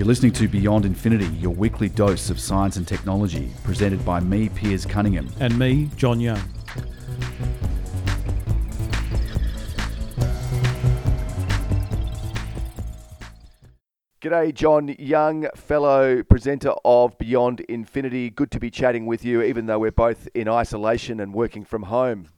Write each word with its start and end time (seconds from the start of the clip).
You're 0.00 0.06
listening 0.06 0.32
to 0.32 0.48
Beyond 0.48 0.86
Infinity, 0.86 1.26
your 1.26 1.54
weekly 1.54 1.90
dose 1.90 2.30
of 2.30 2.40
science 2.40 2.76
and 2.76 2.88
technology, 2.88 3.52
presented 3.62 4.02
by 4.02 4.18
me, 4.18 4.48
Piers 4.48 4.86
Cunningham. 4.86 5.28
And 5.40 5.58
me, 5.58 5.90
John 5.94 6.20
Young. 6.20 6.40
G'day, 14.22 14.54
John 14.54 14.96
Young, 14.98 15.48
fellow 15.54 16.22
presenter 16.22 16.72
of 16.82 17.18
Beyond 17.18 17.60
Infinity. 17.68 18.30
Good 18.30 18.50
to 18.52 18.58
be 18.58 18.70
chatting 18.70 19.04
with 19.04 19.22
you, 19.22 19.42
even 19.42 19.66
though 19.66 19.80
we're 19.80 19.90
both 19.90 20.26
in 20.34 20.48
isolation 20.48 21.20
and 21.20 21.34
working 21.34 21.62
from 21.62 21.82
home. 21.82 22.28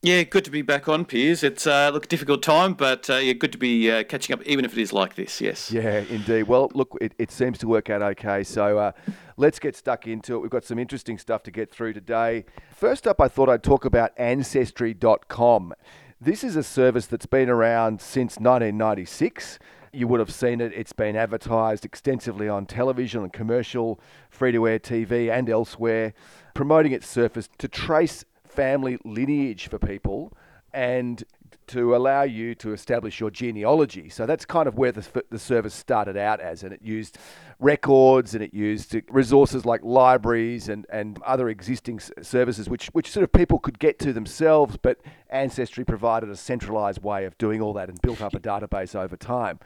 Yeah, 0.00 0.22
good 0.22 0.44
to 0.44 0.52
be 0.52 0.62
back 0.62 0.88
on, 0.88 1.04
Piers. 1.04 1.42
It's 1.42 1.66
uh, 1.66 1.90
look 1.92 2.04
a 2.04 2.08
difficult 2.08 2.40
time, 2.40 2.74
but 2.74 3.10
uh, 3.10 3.16
yeah, 3.16 3.32
good 3.32 3.50
to 3.50 3.58
be 3.58 3.90
uh, 3.90 4.04
catching 4.04 4.32
up, 4.32 4.40
even 4.44 4.64
if 4.64 4.72
it 4.78 4.80
is 4.80 4.92
like 4.92 5.16
this. 5.16 5.40
Yes. 5.40 5.72
Yeah, 5.72 6.04
indeed. 6.08 6.44
Well, 6.44 6.70
look, 6.72 6.96
it, 7.00 7.14
it 7.18 7.32
seems 7.32 7.58
to 7.58 7.66
work 7.66 7.90
out 7.90 8.00
okay. 8.00 8.44
So 8.44 8.78
uh, 8.78 8.92
let's 9.36 9.58
get 9.58 9.74
stuck 9.74 10.06
into 10.06 10.36
it. 10.36 10.38
We've 10.38 10.52
got 10.52 10.64
some 10.64 10.78
interesting 10.78 11.18
stuff 11.18 11.42
to 11.42 11.50
get 11.50 11.72
through 11.72 11.94
today. 11.94 12.44
First 12.70 13.08
up, 13.08 13.20
I 13.20 13.26
thought 13.26 13.48
I'd 13.48 13.64
talk 13.64 13.84
about 13.84 14.12
Ancestry.com. 14.16 15.74
This 16.20 16.44
is 16.44 16.54
a 16.54 16.62
service 16.62 17.06
that's 17.06 17.26
been 17.26 17.48
around 17.48 18.00
since 18.00 18.36
1996. 18.36 19.58
You 19.92 20.06
would 20.06 20.20
have 20.20 20.30
seen 20.30 20.60
it. 20.60 20.72
It's 20.76 20.92
been 20.92 21.16
advertised 21.16 21.84
extensively 21.84 22.48
on 22.48 22.66
television 22.66 23.24
and 23.24 23.32
commercial, 23.32 23.98
free 24.30 24.52
to 24.52 24.68
air 24.68 24.78
TV, 24.78 25.28
and 25.28 25.50
elsewhere, 25.50 26.14
promoting 26.54 26.92
its 26.92 27.08
service 27.08 27.48
to 27.58 27.66
trace 27.66 28.24
family 28.48 28.98
lineage 29.04 29.68
for 29.68 29.78
people 29.78 30.32
and 30.72 31.24
to 31.68 31.94
allow 31.94 32.22
you 32.22 32.54
to 32.54 32.72
establish 32.72 33.20
your 33.20 33.30
genealogy. 33.30 34.08
So 34.08 34.26
that's 34.26 34.44
kind 34.44 34.66
of 34.66 34.76
where 34.76 34.92
the, 34.92 35.24
the 35.30 35.38
service 35.38 35.74
started 35.74 36.16
out 36.16 36.40
as, 36.40 36.62
and 36.62 36.72
it 36.72 36.80
used 36.82 37.18
records 37.60 38.34
and 38.34 38.42
it 38.42 38.54
used 38.54 38.96
resources 39.10 39.64
like 39.64 39.82
libraries 39.84 40.68
and, 40.68 40.86
and 40.90 41.20
other 41.22 41.48
existing 41.48 42.00
services, 42.22 42.68
which, 42.68 42.86
which 42.88 43.10
sort 43.10 43.24
of 43.24 43.32
people 43.32 43.58
could 43.58 43.78
get 43.78 43.98
to 44.00 44.12
themselves, 44.12 44.78
but 44.80 44.98
Ancestry 45.30 45.84
provided 45.84 46.30
a 46.30 46.36
centralized 46.36 47.02
way 47.02 47.24
of 47.24 47.36
doing 47.38 47.60
all 47.60 47.74
that 47.74 47.88
and 47.88 48.00
built 48.00 48.22
up 48.22 48.34
a 48.34 48.40
database 48.40 48.94
over 48.94 49.16
time. 49.16 49.58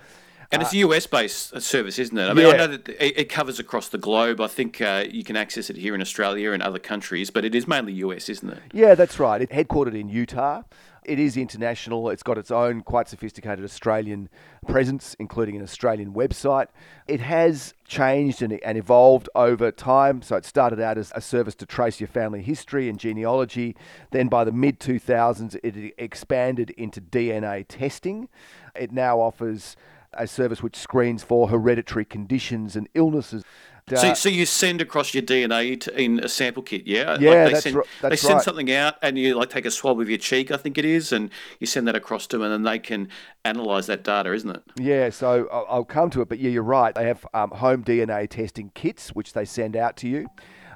And 0.53 0.62
it's 0.62 0.72
a 0.75 0.78
US 0.78 1.06
based 1.06 1.61
service, 1.62 1.98
isn't 1.98 2.17
it? 2.17 2.28
I 2.28 2.34
mean, 2.34 2.47
yeah. 2.47 2.53
I 2.53 2.56
know 2.58 2.67
that 2.69 3.20
it 3.20 3.28
covers 3.28 3.58
across 3.58 3.89
the 3.89 3.98
globe. 3.98 4.41
I 4.41 4.48
think 4.48 4.81
uh, 4.81 5.05
you 5.11 5.25
can 5.25 5.36
access 5.36 5.70
it 5.70 5.77
here 5.77 5.95
in 5.95 6.00
Australia 6.00 6.53
and 6.53 6.62
other 6.62 6.78
countries, 6.78 7.31
but 7.31 7.45
it 7.45 7.55
is 7.55 7.67
mainly 7.67 7.95
US, 7.95 8.28
isn't 8.28 8.50
it? 8.50 8.62
Yeah, 8.73 8.95
that's 8.95 9.19
right. 9.19 9.41
It's 9.41 9.53
headquartered 9.53 9.98
in 9.98 10.08
Utah. 10.08 10.62
It 11.05 11.19
is 11.19 11.36
international. 11.36 12.11
It's 12.11 12.23
got 12.23 12.39
its 12.39 12.53
own 12.53 12.83
quite 12.83 13.08
sophisticated 13.08 13.64
Australian 13.64 14.28
presence, 14.69 15.17
including 15.19 15.56
an 15.56 15.62
Australian 15.62 16.12
website. 16.12 16.67
It 17.08 17.20
has 17.20 17.75
changed 17.84 18.41
and, 18.41 18.53
and, 18.62 18.78
evolved 18.78 19.28
over 19.34 19.73
time. 19.73 20.23
So 20.23 20.36
it 20.36 20.45
started 20.45 20.78
out 20.78 20.98
as 20.98 21.11
a 21.17 21.20
service 21.20 21.56
to 21.56 21.67
trace 21.67 21.98
your 22.00 22.06
family 22.06 22.41
history 22.41 22.89
and 22.89 23.00
genealogy. 23.00 23.75
Then 24.12 24.28
by 24.28 24.45
the 24.45 24.53
mid 24.53 24.78
2000s, 24.78 25.56
it 25.64 25.95
expanded 25.98 26.70
into 26.70 27.00
DNA 27.00 27.64
testing. 27.67 28.28
It 28.77 28.92
now 28.92 29.19
offers 29.19 29.77
a 30.14 30.27
service 30.27 30.62
which 30.62 30.77
screens 30.77 31.22
for 31.22 31.48
hereditary 31.48 32.05
conditions 32.05 32.77
and 32.77 32.88
illnesses. 32.94 33.44
Uh, 33.91 33.96
so, 33.96 34.14
so 34.14 34.28
you 34.28 34.46
send 34.46 34.80
across 34.80 35.12
your 35.12 35.22
DNA 35.22 35.78
to, 35.80 36.00
in 36.00 36.20
a 36.20 36.28
sample 36.28 36.62
kit, 36.62 36.86
yeah? 36.86 37.18
Yeah, 37.18 37.30
like 37.30 37.46
they 37.46 37.52
that's, 37.52 37.62
send, 37.64 37.77
r- 37.77 37.84
that's 38.00 38.10
They 38.12 38.16
send 38.16 38.34
right. 38.34 38.44
something 38.44 38.72
out, 38.72 38.94
and 39.02 39.18
you 39.18 39.34
like 39.34 39.50
take 39.50 39.66
a 39.66 39.70
swab 39.72 40.00
of 40.00 40.08
your 40.08 40.18
cheek, 40.18 40.52
I 40.52 40.56
think 40.56 40.78
it 40.78 40.84
is, 40.84 41.12
and 41.12 41.30
you 41.58 41.66
send 41.66 41.88
that 41.88 41.96
across 41.96 42.27
to 42.28 42.38
them, 42.38 42.44
and 42.44 42.52
then 42.52 42.62
they 42.62 42.78
can 42.78 43.08
analyse 43.44 43.86
that 43.86 44.05
data, 44.05 44.33
isn't 44.33 44.50
it? 44.50 44.62
Yeah. 44.78 45.10
So 45.10 45.48
I'll, 45.50 45.66
I'll 45.68 45.84
come 45.84 46.10
to 46.10 46.22
it, 46.22 46.28
but 46.28 46.38
yeah, 46.38 46.50
you're 46.50 46.62
right. 46.62 46.94
They 46.94 47.06
have 47.06 47.27
um, 47.34 47.50
home 47.50 47.83
DNA 47.83 48.29
testing 48.29 48.70
kits 48.74 49.11
which 49.11 49.33
they 49.33 49.44
send 49.44 49.77
out 49.77 49.96
to 49.98 50.08
you 50.08 50.29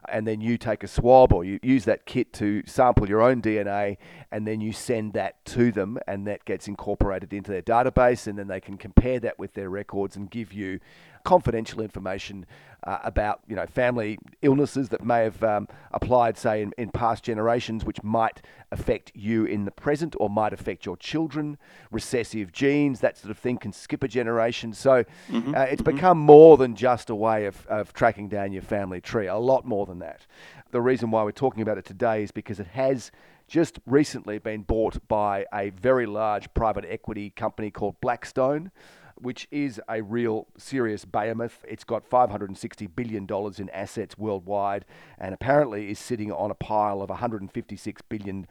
and 0.09 0.27
then 0.27 0.41
you 0.41 0.59
take 0.59 0.83
a 0.83 0.89
swab 0.89 1.33
or 1.33 1.45
you 1.45 1.59
use 1.63 1.85
that 1.85 2.07
kit 2.07 2.33
to 2.35 2.63
sample 2.67 3.09
your 3.09 3.23
own 3.23 3.43
DNA 3.43 3.97
and 4.31 4.47
then 4.47 4.61
you 4.61 4.73
send 4.73 5.13
that 5.15 5.45
to 5.45 5.73
them 5.73 5.99
and 6.07 6.27
that 6.27 6.45
gets 6.45 6.69
incorporated 6.69 7.33
into 7.33 7.51
their 7.51 7.63
database 7.63 8.27
and 8.27 8.39
then 8.39 8.49
they 8.49 8.61
can 8.61 8.77
compare 8.77 9.21
that 9.21 9.39
with 9.39 9.55
their 9.55 9.71
records 9.71 10.17
and 10.17 10.31
give 10.31 10.53
you 10.53 10.81
confidential 11.27 11.83
information 11.83 12.47
uh, 12.85 12.99
about 13.03 13.41
you 13.49 13.57
know 13.57 13.67
family 13.67 14.17
illnesses 14.43 14.91
that 14.91 15.05
may 15.05 15.25
have 15.25 15.43
um, 15.43 15.67
applied 15.91 16.39
say 16.39 16.63
in, 16.63 16.73
in 16.79 16.89
past 16.89 17.25
generations 17.25 17.85
which 17.85 18.01
might 18.05 18.41
affect 18.71 19.11
you 19.13 19.45
in 19.45 19.65
the 19.65 19.73
present 19.73 20.15
or 20.21 20.31
might 20.31 20.53
affect 20.53 20.87
your 20.87 20.97
children 20.97 21.59
recessive 21.91 22.53
genes 22.53 23.01
that 23.01 23.19
sort 23.19 23.33
of 23.33 23.39
thing 23.39 23.59
can 23.59 23.73
skip 23.73 24.05
a 24.05 24.09
generation 24.09 24.73
so 24.73 25.03
mm-hmm. 25.29 25.53
uh, 25.53 25.63
it's 25.63 25.83
mm-hmm. 25.83 25.97
become 25.97 26.17
more 26.17 26.57
than 26.57 26.77
just 26.77 27.11
a 27.11 27.15
way 27.15 27.47
of, 27.47 27.67
of 27.67 27.93
tracking 27.93 28.29
down 28.29 28.53
your 28.53 28.63
family 28.63 29.01
tree 29.01 29.27
a 29.27 29.37
lot 29.37 29.67
more 29.67 29.85
than 29.85 29.99
that 29.99 30.27
the 30.71 30.81
reason 30.81 31.11
why 31.11 31.25
we're 31.25 31.33
talking 31.33 31.61
about 31.61 31.77
it 31.77 31.85
today 31.85 32.23
is 32.23 32.31
because 32.31 32.61
it 32.61 32.69
has 32.69 33.11
just 33.49 33.81
recently 33.85 34.39
been 34.39 34.63
bought 34.63 35.07
by 35.09 35.45
a 35.53 35.71
very 35.71 36.07
large 36.07 36.53
private 36.55 36.85
equity 36.89 37.31
company 37.31 37.71
called 37.71 38.01
Blackstone 38.01 38.71
which 39.17 39.49
is 39.51 39.81
a 39.89 40.03
real 40.03 40.47
serious 40.57 41.05
behemoth. 41.05 41.65
It's 41.69 41.85
got 41.85 42.09
$560 42.09 42.89
billion 42.95 43.27
in 43.59 43.71
assets 43.71 44.19
worldwide 44.19 44.85
and 45.19 45.35
apparently 45.35 45.91
is 45.91 45.99
sitting 45.99 46.31
on 46.33 46.51
a 46.51 46.55
pile 46.55 47.03
of 47.03 47.11
$156 47.11 47.97
billion 48.09 48.47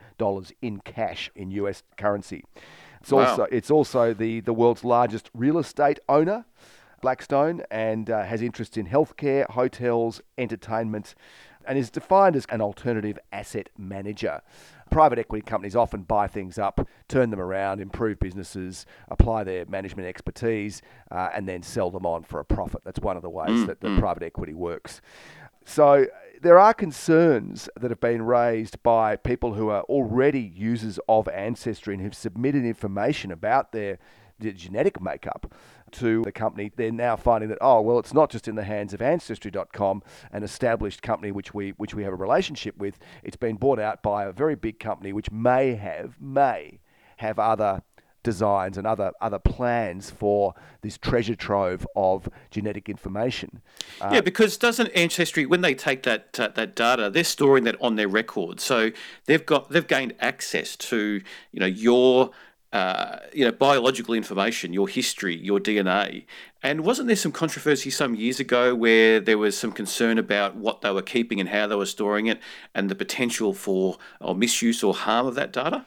in 0.61 0.79
cash 0.81 1.29
in 1.35 1.51
US 1.51 1.83
currency. 1.97 2.43
It's 3.01 3.11
wow. 3.11 3.29
also, 3.29 3.43
it's 3.51 3.71
also 3.71 4.13
the, 4.13 4.39
the 4.39 4.53
world's 4.53 4.83
largest 4.83 5.29
real 5.33 5.57
estate 5.57 5.99
owner. 6.09 6.45
Blackstone 7.01 7.61
and 7.69 8.09
uh, 8.09 8.23
has 8.23 8.41
interests 8.41 8.77
in 8.77 8.87
healthcare, 8.87 9.47
hotels, 9.51 10.21
entertainment, 10.39 11.13
and 11.67 11.77
is 11.77 11.89
defined 11.89 12.35
as 12.35 12.45
an 12.49 12.61
alternative 12.61 13.19
asset 13.31 13.69
manager. 13.77 14.41
Private 14.89 15.19
equity 15.19 15.43
companies 15.43 15.75
often 15.75 16.03
buy 16.03 16.27
things 16.27 16.57
up, 16.57 16.87
turn 17.07 17.29
them 17.29 17.39
around, 17.39 17.81
improve 17.81 18.19
businesses, 18.19 18.85
apply 19.09 19.43
their 19.43 19.65
management 19.65 20.07
expertise, 20.07 20.81
uh, 21.11 21.29
and 21.33 21.47
then 21.47 21.63
sell 21.63 21.91
them 21.91 22.05
on 22.05 22.23
for 22.23 22.39
a 22.39 22.45
profit. 22.45 22.81
That's 22.85 22.99
one 22.99 23.17
of 23.17 23.23
the 23.23 23.29
ways 23.29 23.49
mm, 23.49 23.67
that 23.67 23.81
the 23.81 23.89
mm. 23.89 23.99
private 23.99 24.23
equity 24.23 24.53
works. 24.53 25.01
So 25.65 26.05
there 26.41 26.59
are 26.59 26.73
concerns 26.73 27.67
that 27.75 27.89
have 27.89 27.99
been 27.99 28.21
raised 28.21 28.81
by 28.83 29.15
people 29.15 29.55
who 29.55 29.69
are 29.69 29.81
already 29.83 30.41
users 30.41 30.99
of 31.09 31.27
Ancestry 31.29 31.95
and 31.95 32.03
who've 32.03 32.15
submitted 32.15 32.63
information 32.63 33.31
about 33.31 33.71
their, 33.71 33.97
their 34.39 34.51
genetic 34.51 35.01
makeup 35.01 35.53
to 35.91 36.23
the 36.23 36.31
company, 36.31 36.71
they're 36.75 36.91
now 36.91 37.15
finding 37.15 37.49
that 37.49 37.57
oh 37.61 37.81
well, 37.81 37.99
it's 37.99 38.13
not 38.13 38.29
just 38.29 38.47
in 38.47 38.55
the 38.55 38.63
hands 38.63 38.93
of 38.93 39.01
Ancestry.com, 39.01 40.03
an 40.31 40.43
established 40.43 41.01
company 41.01 41.31
which 41.31 41.53
we 41.53 41.71
which 41.71 41.93
we 41.93 42.03
have 42.03 42.13
a 42.13 42.17
relationship 42.17 42.77
with. 42.77 42.97
It's 43.23 43.37
been 43.37 43.55
bought 43.55 43.79
out 43.79 44.03
by 44.03 44.25
a 44.25 44.31
very 44.31 44.55
big 44.55 44.79
company 44.79 45.13
which 45.13 45.31
may 45.31 45.75
have 45.75 46.19
may 46.19 46.79
have 47.17 47.39
other 47.39 47.81
designs 48.25 48.77
and 48.77 48.85
other 48.85 49.13
other 49.21 49.39
plans 49.39 50.09
for 50.09 50.53
this 50.81 50.97
treasure 50.97 51.35
trove 51.35 51.87
of 51.95 52.27
genetic 52.51 52.89
information. 52.89 53.61
Uh, 54.01 54.09
yeah, 54.13 54.21
because 54.21 54.57
doesn't 54.57 54.87
ancestry 54.87 55.45
when 55.45 55.61
they 55.61 55.73
take 55.73 56.03
that 56.03 56.37
uh, 56.37 56.49
that 56.49 56.75
data, 56.75 57.09
they're 57.09 57.23
storing 57.23 57.63
that 57.63 57.77
on 57.79 57.95
their 57.95 58.09
record, 58.09 58.59
so 58.59 58.91
they've 59.27 59.45
got 59.45 59.69
they've 59.69 59.87
gained 59.87 60.13
access 60.19 60.75
to 60.75 61.21
you 61.53 61.59
know 61.59 61.65
your 61.65 62.31
uh, 62.73 63.19
you 63.33 63.45
know, 63.45 63.51
biological 63.51 64.13
information, 64.13 64.73
your 64.73 64.87
history, 64.87 65.35
your 65.35 65.59
DNA. 65.59 66.25
And 66.61 66.81
wasn't 66.81 67.07
there 67.07 67.15
some 67.15 67.31
controversy 67.31 67.89
some 67.89 68.15
years 68.15 68.39
ago 68.39 68.75
where 68.75 69.19
there 69.19 69.37
was 69.37 69.57
some 69.57 69.71
concern 69.71 70.17
about 70.17 70.55
what 70.55 70.81
they 70.81 70.91
were 70.91 71.01
keeping 71.01 71.39
and 71.39 71.49
how 71.49 71.67
they 71.67 71.75
were 71.75 71.85
storing 71.85 72.27
it 72.27 72.39
and 72.73 72.89
the 72.89 72.95
potential 72.95 73.53
for 73.53 73.97
or 74.19 74.35
misuse 74.35 74.83
or 74.83 74.93
harm 74.93 75.27
of 75.27 75.35
that 75.35 75.53
data? 75.53 75.85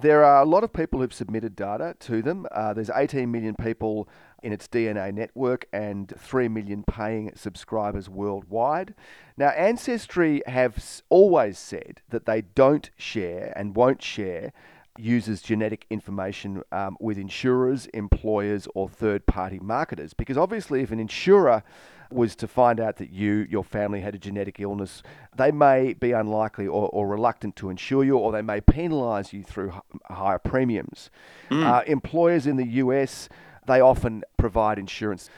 There 0.00 0.22
are 0.22 0.42
a 0.42 0.46
lot 0.46 0.62
of 0.62 0.72
people 0.72 1.00
who've 1.00 1.12
submitted 1.12 1.56
data 1.56 1.96
to 2.00 2.22
them. 2.22 2.46
Uh, 2.52 2.72
there's 2.72 2.90
18 2.90 3.30
million 3.30 3.56
people 3.56 4.08
in 4.42 4.52
its 4.52 4.68
DNA 4.68 5.12
network 5.12 5.66
and 5.72 6.12
3 6.16 6.48
million 6.48 6.84
paying 6.84 7.32
subscribers 7.34 8.08
worldwide. 8.08 8.94
Now, 9.36 9.48
Ancestry 9.48 10.42
have 10.46 11.02
always 11.08 11.58
said 11.58 12.02
that 12.10 12.26
they 12.26 12.42
don't 12.42 12.90
share 12.96 13.52
and 13.56 13.74
won't 13.74 14.02
share 14.02 14.52
uses 14.98 15.42
genetic 15.42 15.86
information 15.90 16.62
um, 16.72 16.96
with 17.00 17.18
insurers, 17.18 17.86
employers, 17.86 18.68
or 18.74 18.88
third 18.88 19.26
party 19.26 19.58
marketers. 19.58 20.12
Because 20.12 20.36
obviously, 20.36 20.82
if 20.82 20.90
an 20.90 21.00
insurer 21.00 21.62
was 22.10 22.34
to 22.36 22.48
find 22.48 22.80
out 22.80 22.96
that 22.96 23.10
you, 23.10 23.46
your 23.50 23.64
family 23.64 24.00
had 24.00 24.14
a 24.14 24.18
genetic 24.18 24.60
illness, 24.60 25.02
they 25.36 25.50
may 25.50 25.92
be 25.92 26.12
unlikely 26.12 26.66
or, 26.66 26.88
or 26.88 27.06
reluctant 27.06 27.54
to 27.56 27.70
insure 27.70 28.04
you, 28.04 28.16
or 28.16 28.32
they 28.32 28.42
may 28.42 28.60
penalise 28.60 29.32
you 29.32 29.42
through 29.42 29.72
higher 30.06 30.38
premiums. 30.38 31.10
Mm. 31.50 31.64
Uh, 31.64 31.82
employers 31.86 32.46
in 32.46 32.56
the 32.56 32.66
US, 32.66 33.28
they 33.66 33.80
often 33.80 34.24
provide 34.38 34.78
insurance 34.78 35.28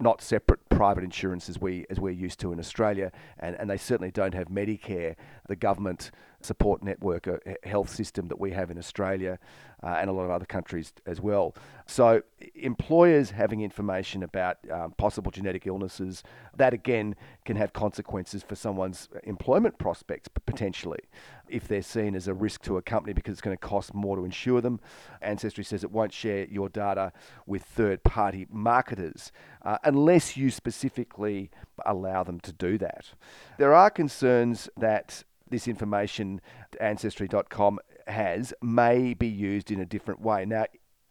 not 0.00 0.22
separate 0.22 0.60
private 0.68 1.02
insurance 1.02 1.48
as 1.48 1.60
we 1.60 1.84
as 1.90 1.98
we're 1.98 2.10
used 2.10 2.38
to 2.40 2.52
in 2.52 2.60
Australia, 2.60 3.10
and, 3.38 3.56
and 3.56 3.68
they 3.68 3.76
certainly 3.76 4.10
don't 4.10 4.34
have 4.34 4.48
Medicare. 4.48 5.16
The 5.48 5.56
government 5.56 6.10
support 6.40 6.82
network, 6.82 7.26
a 7.26 7.40
health 7.64 7.90
system 7.90 8.28
that 8.28 8.38
we 8.38 8.52
have 8.52 8.70
in 8.70 8.78
Australia 8.78 9.38
uh, 9.82 9.96
and 10.00 10.10
a 10.10 10.12
lot 10.12 10.24
of 10.24 10.30
other 10.30 10.44
countries 10.44 10.92
as 11.06 11.20
well. 11.20 11.54
So, 11.86 12.22
employers 12.54 13.30
having 13.30 13.60
information 13.60 14.22
about 14.22 14.58
um, 14.70 14.92
possible 14.92 15.30
genetic 15.30 15.66
illnesses, 15.66 16.22
that 16.56 16.74
again 16.74 17.16
can 17.44 17.56
have 17.56 17.72
consequences 17.72 18.42
for 18.42 18.54
someone's 18.54 19.08
employment 19.24 19.78
prospects 19.78 20.28
potentially 20.28 21.00
if 21.48 21.66
they're 21.66 21.82
seen 21.82 22.14
as 22.14 22.28
a 22.28 22.34
risk 22.34 22.62
to 22.62 22.76
a 22.76 22.82
company 22.82 23.12
because 23.12 23.32
it's 23.32 23.40
going 23.40 23.56
to 23.56 23.66
cost 23.66 23.94
more 23.94 24.16
to 24.16 24.24
insure 24.24 24.60
them. 24.60 24.80
Ancestry 25.22 25.64
says 25.64 25.82
it 25.82 25.90
won't 25.90 26.12
share 26.12 26.44
your 26.46 26.68
data 26.68 27.12
with 27.46 27.62
third 27.62 28.02
party 28.04 28.46
marketers 28.50 29.32
uh, 29.64 29.78
unless 29.84 30.36
you 30.36 30.50
specifically 30.50 31.50
allow 31.86 32.22
them 32.22 32.40
to 32.40 32.52
do 32.52 32.78
that. 32.78 33.12
There 33.58 33.74
are 33.74 33.90
concerns 33.90 34.68
that 34.76 35.24
this 35.50 35.68
information 35.68 36.40
ancestry.com 36.80 37.78
has 38.06 38.54
may 38.62 39.14
be 39.14 39.28
used 39.28 39.70
in 39.70 39.80
a 39.80 39.86
different 39.86 40.20
way. 40.20 40.44
Now, 40.44 40.66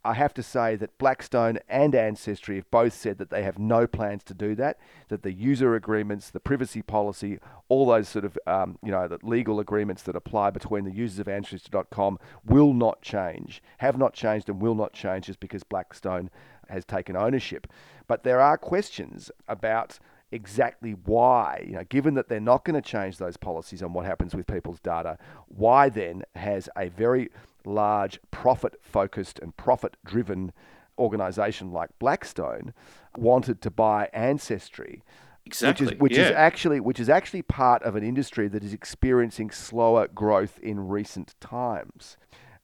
I 0.07 0.13
have 0.13 0.33
to 0.35 0.43
say 0.43 0.77
that 0.77 0.97
Blackstone 0.99 1.59
and 1.67 1.93
Ancestry 1.93 2.55
have 2.55 2.71
both 2.71 2.93
said 2.93 3.17
that 3.17 3.29
they 3.29 3.43
have 3.43 3.59
no 3.59 3.87
plans 3.87 4.23
to 4.25 4.33
do 4.33 4.55
that. 4.55 4.79
That 5.09 5.21
the 5.21 5.33
user 5.33 5.75
agreements, 5.75 6.29
the 6.29 6.39
privacy 6.39 6.81
policy, 6.81 7.39
all 7.67 7.85
those 7.87 8.07
sort 8.07 8.23
of 8.23 8.37
um, 8.47 8.77
you 8.81 8.91
know 8.91 9.09
the 9.09 9.19
legal 9.21 9.59
agreements 9.59 10.03
that 10.03 10.15
apply 10.15 10.51
between 10.51 10.85
the 10.85 10.93
users 10.93 11.19
of 11.19 11.27
Ancestry.com 11.27 12.19
will 12.45 12.73
not 12.73 13.01
change, 13.01 13.61
have 13.79 13.97
not 13.97 14.13
changed, 14.13 14.47
and 14.47 14.61
will 14.61 14.75
not 14.75 14.93
change 14.93 15.25
just 15.25 15.41
because 15.41 15.63
Blackstone 15.63 16.29
has 16.69 16.85
taken 16.85 17.17
ownership. 17.17 17.67
But 18.07 18.23
there 18.23 18.39
are 18.39 18.57
questions 18.57 19.29
about 19.49 19.99
exactly 20.31 20.91
why, 20.91 21.63
you 21.65 21.73
know, 21.73 21.83
given 21.85 22.13
that 22.15 22.29
they're 22.29 22.39
not 22.39 22.65
going 22.65 22.81
to 22.81 22.87
change 22.87 23.17
those 23.17 23.37
policies 23.37 23.81
on 23.81 23.93
what 23.93 24.05
happens 24.05 24.35
with 24.35 24.47
people's 24.47 24.79
data, 24.79 25.17
why 25.47 25.89
then 25.89 26.23
has 26.35 26.69
a 26.77 26.89
very 26.89 27.29
large 27.65 28.19
profit 28.31 28.75
focused 28.81 29.39
and 29.39 29.55
profit 29.57 29.97
driven 30.05 30.51
organization 30.97 31.71
like 31.71 31.89
Blackstone 31.99 32.73
wanted 33.17 33.61
to 33.61 33.71
buy 33.71 34.09
Ancestry. 34.13 35.03
Exactly. 35.45 35.85
Which 35.85 35.93
is 35.93 35.99
which 35.99 36.17
yeah. 36.17 36.25
is 36.25 36.31
actually 36.31 36.79
which 36.81 36.99
is 36.99 37.07
actually 37.07 37.41
part 37.41 37.81
of 37.83 37.95
an 37.95 38.03
industry 38.03 38.49
that 38.49 38.63
is 38.63 38.73
experiencing 38.73 39.49
slower 39.49 40.07
growth 40.07 40.59
in 40.59 40.87
recent 40.89 41.35
times. 41.39 42.17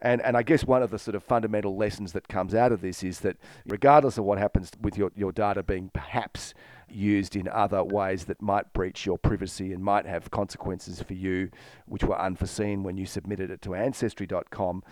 And, 0.03 0.21
and 0.21 0.35
I 0.35 0.43
guess 0.43 0.65
one 0.65 0.83
of 0.83 0.91
the 0.91 0.99
sort 0.99 1.15
of 1.15 1.23
fundamental 1.23 1.77
lessons 1.77 2.11
that 2.11 2.27
comes 2.27 2.53
out 2.53 2.73
of 2.73 2.81
this 2.81 3.03
is 3.03 3.21
that 3.21 3.37
regardless 3.65 4.17
of 4.17 4.25
what 4.25 4.37
happens 4.37 4.69
with 4.81 4.97
your, 4.97 5.11
your 5.15 5.31
data 5.31 5.63
being 5.63 5.89
perhaps 5.93 6.53
used 6.89 7.37
in 7.37 7.47
other 7.47 7.81
ways 7.81 8.25
that 8.25 8.41
might 8.41 8.71
breach 8.73 9.05
your 9.05 9.17
privacy 9.17 9.71
and 9.71 9.81
might 9.81 10.05
have 10.05 10.29
consequences 10.29 11.01
for 11.01 11.13
you, 11.13 11.49
which 11.85 12.03
were 12.03 12.19
unforeseen 12.19 12.83
when 12.83 12.97
you 12.97 13.05
submitted 13.05 13.49
it 13.49 13.61
to 13.61 13.75
Ancestry.com, 13.75 14.83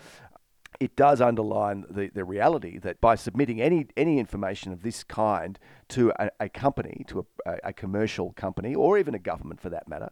it 0.80 0.96
does 0.96 1.20
underline 1.20 1.84
the, 1.90 2.08
the 2.08 2.24
reality 2.24 2.78
that 2.78 3.00
by 3.00 3.14
submitting 3.14 3.60
any 3.60 3.86
any 3.96 4.18
information 4.18 4.72
of 4.72 4.82
this 4.82 5.04
kind 5.04 5.58
to 5.88 6.12
a, 6.18 6.30
a 6.40 6.48
company, 6.48 7.04
to 7.08 7.26
a, 7.46 7.58
a, 7.64 7.72
commercial 7.72 8.32
company, 8.32 8.74
or 8.74 8.98
even 8.98 9.14
a 9.14 9.18
government 9.18 9.60
for 9.60 9.68
that 9.68 9.88
matter, 9.88 10.10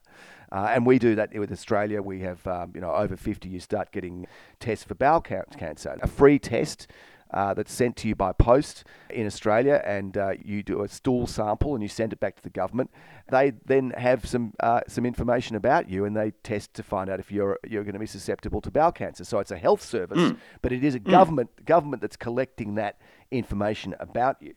uh, 0.53 0.69
and 0.71 0.87
we 0.87 0.99
do 0.99 1.15
that 1.15 1.35
with 1.35 1.51
Australia. 1.51 2.03
We 2.03 2.21
have 2.21 2.47
um, 2.47 2.73
you 2.75 2.81
know 2.81 2.95
over 2.95 3.17
50. 3.17 3.49
You 3.49 3.61
start 3.61 3.93
getting 3.93 4.27
tests 4.59 4.85
for 4.85 4.95
bowel 4.95 5.21
cancer, 5.21 5.99
a 6.03 6.07
free 6.07 6.39
test 6.39 6.87
uh, 7.33 7.55
that's 7.55 7.73
sent 7.73 7.97
to 7.97 8.09
you 8.09 8.15
by 8.15 8.33
post 8.33 8.85
in 9.09 9.27
Australia, 9.27 9.83
and 9.85 10.17
uh, 10.17 10.33
you 10.43 10.63
do 10.63 10.83
a 10.83 10.89
stool 10.89 11.27
sample 11.27 11.75
and 11.75 11.83
you 11.83 11.89
send 11.89 12.13
it 12.13 12.21
back 12.21 12.37
to 12.37 12.43
the 12.43 12.51
government. 12.51 12.91
They 13.31 13.53
then 13.65 13.91
have 13.91 14.27
some 14.27 14.55
uh, 14.61 14.81
some 14.89 15.07
information 15.07 15.57
about 15.57 15.89
you, 15.89 16.05
and 16.05 16.17
they 16.17 16.33
test 16.43 16.75
to 16.75 16.83
find 16.83 17.09
out 17.09 17.21
if 17.21 17.31
you're 17.31 17.59
you're 17.69 17.85
going 17.85 17.95
to 17.95 18.01
be 18.01 18.07
susceptible 18.07 18.61
to 18.63 18.71
bowel 18.71 18.93
cancer. 18.93 19.25
So 19.25 19.39
it's 19.39 19.51
a 19.51 19.59
health 19.59 19.83
service, 19.83 20.19
mm. 20.19 20.37
but 20.63 20.73
it 20.73 20.83
is 20.83 20.95
a 20.95 21.01
mm. 21.01 21.11
government 21.11 21.65
government 21.65 22.03
that's 22.03 22.17
collecting 22.17 22.75
that 22.75 23.01
information 23.31 23.95
about 24.01 24.41
you. 24.41 24.55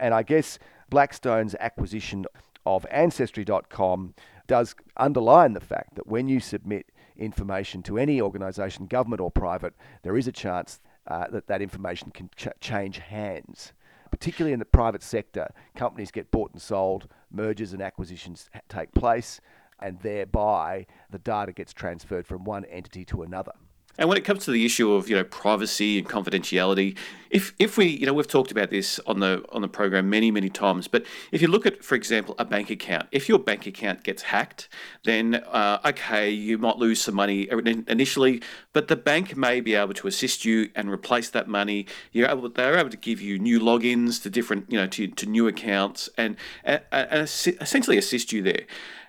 And 0.00 0.12
I 0.12 0.22
guess 0.22 0.58
Blackstone's 0.90 1.54
acquisition 1.60 2.26
of 2.64 2.84
Ancestry.com 2.90 4.14
does 4.46 4.74
underline 4.96 5.52
the 5.52 5.60
fact 5.60 5.94
that 5.94 6.06
when 6.06 6.28
you 6.28 6.40
submit 6.40 6.86
information 7.16 7.82
to 7.84 7.98
any 7.98 8.20
organisation, 8.20 8.86
government 8.86 9.20
or 9.20 9.30
private, 9.30 9.74
there 10.02 10.16
is 10.16 10.26
a 10.26 10.32
chance 10.32 10.80
uh, 11.06 11.26
that 11.28 11.46
that 11.46 11.62
information 11.62 12.10
can 12.10 12.30
ch- 12.36 12.48
change 12.60 12.98
hands. 12.98 13.72
Particularly 14.10 14.52
in 14.52 14.58
the 14.58 14.64
private 14.64 15.02
sector, 15.02 15.48
companies 15.74 16.10
get 16.10 16.30
bought 16.30 16.52
and 16.52 16.62
sold, 16.62 17.08
mergers 17.30 17.72
and 17.72 17.82
acquisitions 17.82 18.48
take 18.68 18.92
place, 18.92 19.40
and 19.80 20.00
thereby 20.00 20.86
the 21.10 21.18
data 21.18 21.52
gets 21.52 21.72
transferred 21.72 22.26
from 22.26 22.44
one 22.44 22.64
entity 22.66 23.04
to 23.04 23.22
another. 23.22 23.52
And 23.98 24.08
when 24.08 24.18
it 24.18 24.24
comes 24.24 24.44
to 24.44 24.50
the 24.50 24.64
issue 24.64 24.92
of 24.92 25.08
you 25.08 25.16
know 25.16 25.24
privacy 25.24 25.98
and 25.98 26.08
confidentiality, 26.08 26.96
if 27.30 27.54
if 27.58 27.76
we 27.76 27.86
you 27.86 28.06
know 28.06 28.12
we've 28.12 28.28
talked 28.28 28.50
about 28.50 28.70
this 28.70 29.00
on 29.06 29.20
the 29.20 29.44
on 29.50 29.62
the 29.62 29.68
program 29.68 30.10
many 30.10 30.30
many 30.30 30.48
times, 30.48 30.88
but 30.88 31.04
if 31.32 31.42
you 31.42 31.48
look 31.48 31.66
at 31.66 31.84
for 31.84 31.94
example 31.94 32.34
a 32.38 32.44
bank 32.44 32.70
account, 32.70 33.06
if 33.12 33.28
your 33.28 33.38
bank 33.38 33.66
account 33.66 34.02
gets 34.02 34.22
hacked, 34.22 34.68
then 35.04 35.36
uh, 35.46 35.78
okay 35.84 36.30
you 36.30 36.58
might 36.58 36.76
lose 36.76 37.00
some 37.00 37.14
money 37.14 37.48
initially, 37.88 38.42
but 38.72 38.88
the 38.88 38.96
bank 38.96 39.36
may 39.36 39.60
be 39.60 39.74
able 39.74 39.94
to 39.94 40.06
assist 40.06 40.44
you 40.44 40.70
and 40.74 40.90
replace 40.90 41.30
that 41.30 41.48
money. 41.48 41.86
You're 42.12 42.28
able 42.28 42.48
they're 42.48 42.78
able 42.78 42.90
to 42.90 42.96
give 42.96 43.20
you 43.20 43.38
new 43.38 43.60
logins 43.60 44.22
to 44.22 44.30
different 44.30 44.70
you 44.70 44.78
know 44.78 44.86
to, 44.88 45.08
to 45.08 45.26
new 45.26 45.48
accounts 45.48 46.08
and, 46.16 46.36
and, 46.64 46.82
and 46.92 47.22
essentially 47.22 47.98
assist 47.98 48.32
you 48.32 48.42
there. 48.42 48.66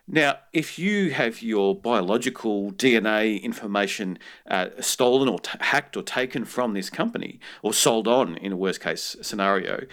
Now, 0.08 0.38
if 0.54 0.80
you 0.80 1.12
have 1.12 1.42
your 1.42 1.76
biological 1.76 2.72
DNA 2.72 3.42
information 3.42 4.18
uh, 4.50 4.68
stolen 4.80 5.28
or 5.28 5.40
t- 5.40 5.58
hacked 5.60 5.98
or 5.98 6.04
taken 6.04 6.46
from 6.46 6.74
this 6.74 6.90
company 6.90 7.40
or 7.62 7.74
sold 7.74 8.08
on 8.08 8.38
in 8.38 8.54
a 8.54 8.56
worst 8.56 8.80
case 8.80 9.18
scenario, 9.22 9.86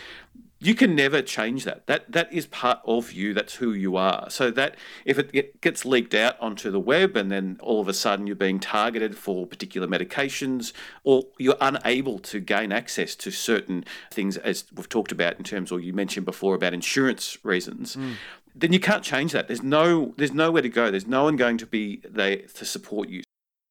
you 0.61 0.75
can 0.75 0.95
never 0.95 1.21
change 1.21 1.65
that. 1.65 1.87
That 1.89 2.11
that 2.13 2.33
is 2.33 2.47
part 2.47 2.79
of 2.87 3.13
you. 3.13 3.35
That's 3.35 3.57
who 3.57 3.73
you 3.73 3.97
are. 3.97 4.31
So 4.31 4.51
that 4.53 4.77
if 5.05 5.19
it 5.19 5.61
gets 5.61 5.85
leaked 5.85 6.15
out 6.15 6.41
onto 6.41 6.71
the 6.71 6.81
web, 6.81 7.17
and 7.17 7.31
then 7.31 7.59
all 7.61 7.81
of 7.81 7.89
a 7.89 7.93
sudden 7.93 8.27
you're 8.27 8.37
being 8.37 8.61
targeted 8.61 9.17
for 9.17 9.47
particular 9.47 9.87
medications, 9.87 10.73
or 11.03 11.25
you're 11.39 11.59
unable 11.61 12.19
to 12.21 12.41
gain 12.41 12.73
access 12.73 13.15
to 13.17 13.31
certain 13.31 13.85
things, 14.11 14.37
as 14.39 14.65
we've 14.75 14.89
talked 14.89 15.13
about 15.13 15.37
in 15.37 15.45
terms, 15.45 15.71
or 15.71 15.81
you 15.81 15.93
mentioned 15.93 16.25
before 16.25 16.55
about 16.55 16.73
insurance 16.73 17.37
reasons, 17.43 17.97
mm 17.97 18.15
then 18.55 18.73
you 18.73 18.81
can't 18.81 19.03
change 19.03 19.33
that. 19.33 19.49
There's 19.49 19.63
no 19.63 20.15
there's 20.17 20.33
nowhere 20.33 20.63
to 20.63 20.69
go. 20.69 20.91
There's 20.91 21.07
no 21.07 21.25
one 21.25 21.37
going 21.37 21.59
to 21.59 21.67
be 21.67 22.03
there 22.09 22.37
to 22.55 22.65
support 22.65 23.09
you. 23.09 23.23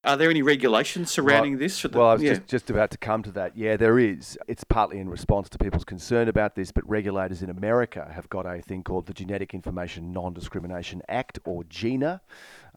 Are 0.06 0.18
there 0.18 0.30
any 0.30 0.42
regulations 0.42 1.12
surrounding 1.12 1.54
well, 1.54 1.60
this? 1.60 1.82
The, 1.82 1.90
well, 1.98 2.08
I 2.08 2.14
was 2.14 2.24
yeah. 2.24 2.34
just, 2.34 2.48
just 2.48 2.70
about 2.70 2.92
to 2.92 2.98
come 2.98 3.24
to 3.24 3.32
that. 3.32 3.56
Yeah, 3.56 3.78
there 3.78 3.98
is. 3.98 4.38
It's 4.50 4.66
partly 4.66 5.00
in 5.00 5.08
response 5.08 5.48
to 5.50 5.58
people's 5.58 5.86
concern 5.86 6.28
about 6.28 6.56
this, 6.56 6.74
but 6.74 6.88
regulators 6.90 7.42
in 7.42 7.50
America 7.50 8.12
have 8.14 8.28
got 8.28 8.46
a 8.46 8.62
thing 8.62 8.84
called 8.84 9.06
the 9.06 9.14
Genetic 9.14 9.54
Information 9.54 10.12
Non 10.12 10.34
Discrimination 10.34 11.02
Act, 11.08 11.40
or 11.46 11.64
GINA. 11.64 12.22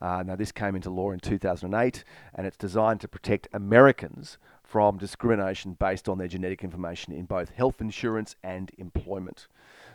Uh, 0.00 0.22
now, 0.24 0.36
this 0.36 0.52
came 0.52 0.76
into 0.76 0.88
law 0.88 1.10
in 1.10 1.18
2008, 1.18 2.04
and 2.32 2.46
it's 2.46 2.56
designed 2.56 3.00
to 3.00 3.08
protect 3.08 3.48
Americans 3.52 4.38
from 4.76 4.98
discrimination 4.98 5.72
based 5.72 6.06
on 6.06 6.18
their 6.18 6.28
genetic 6.28 6.62
information 6.62 7.10
in 7.14 7.24
both 7.24 7.48
health 7.48 7.80
insurance 7.80 8.36
and 8.44 8.72
employment. 8.76 9.46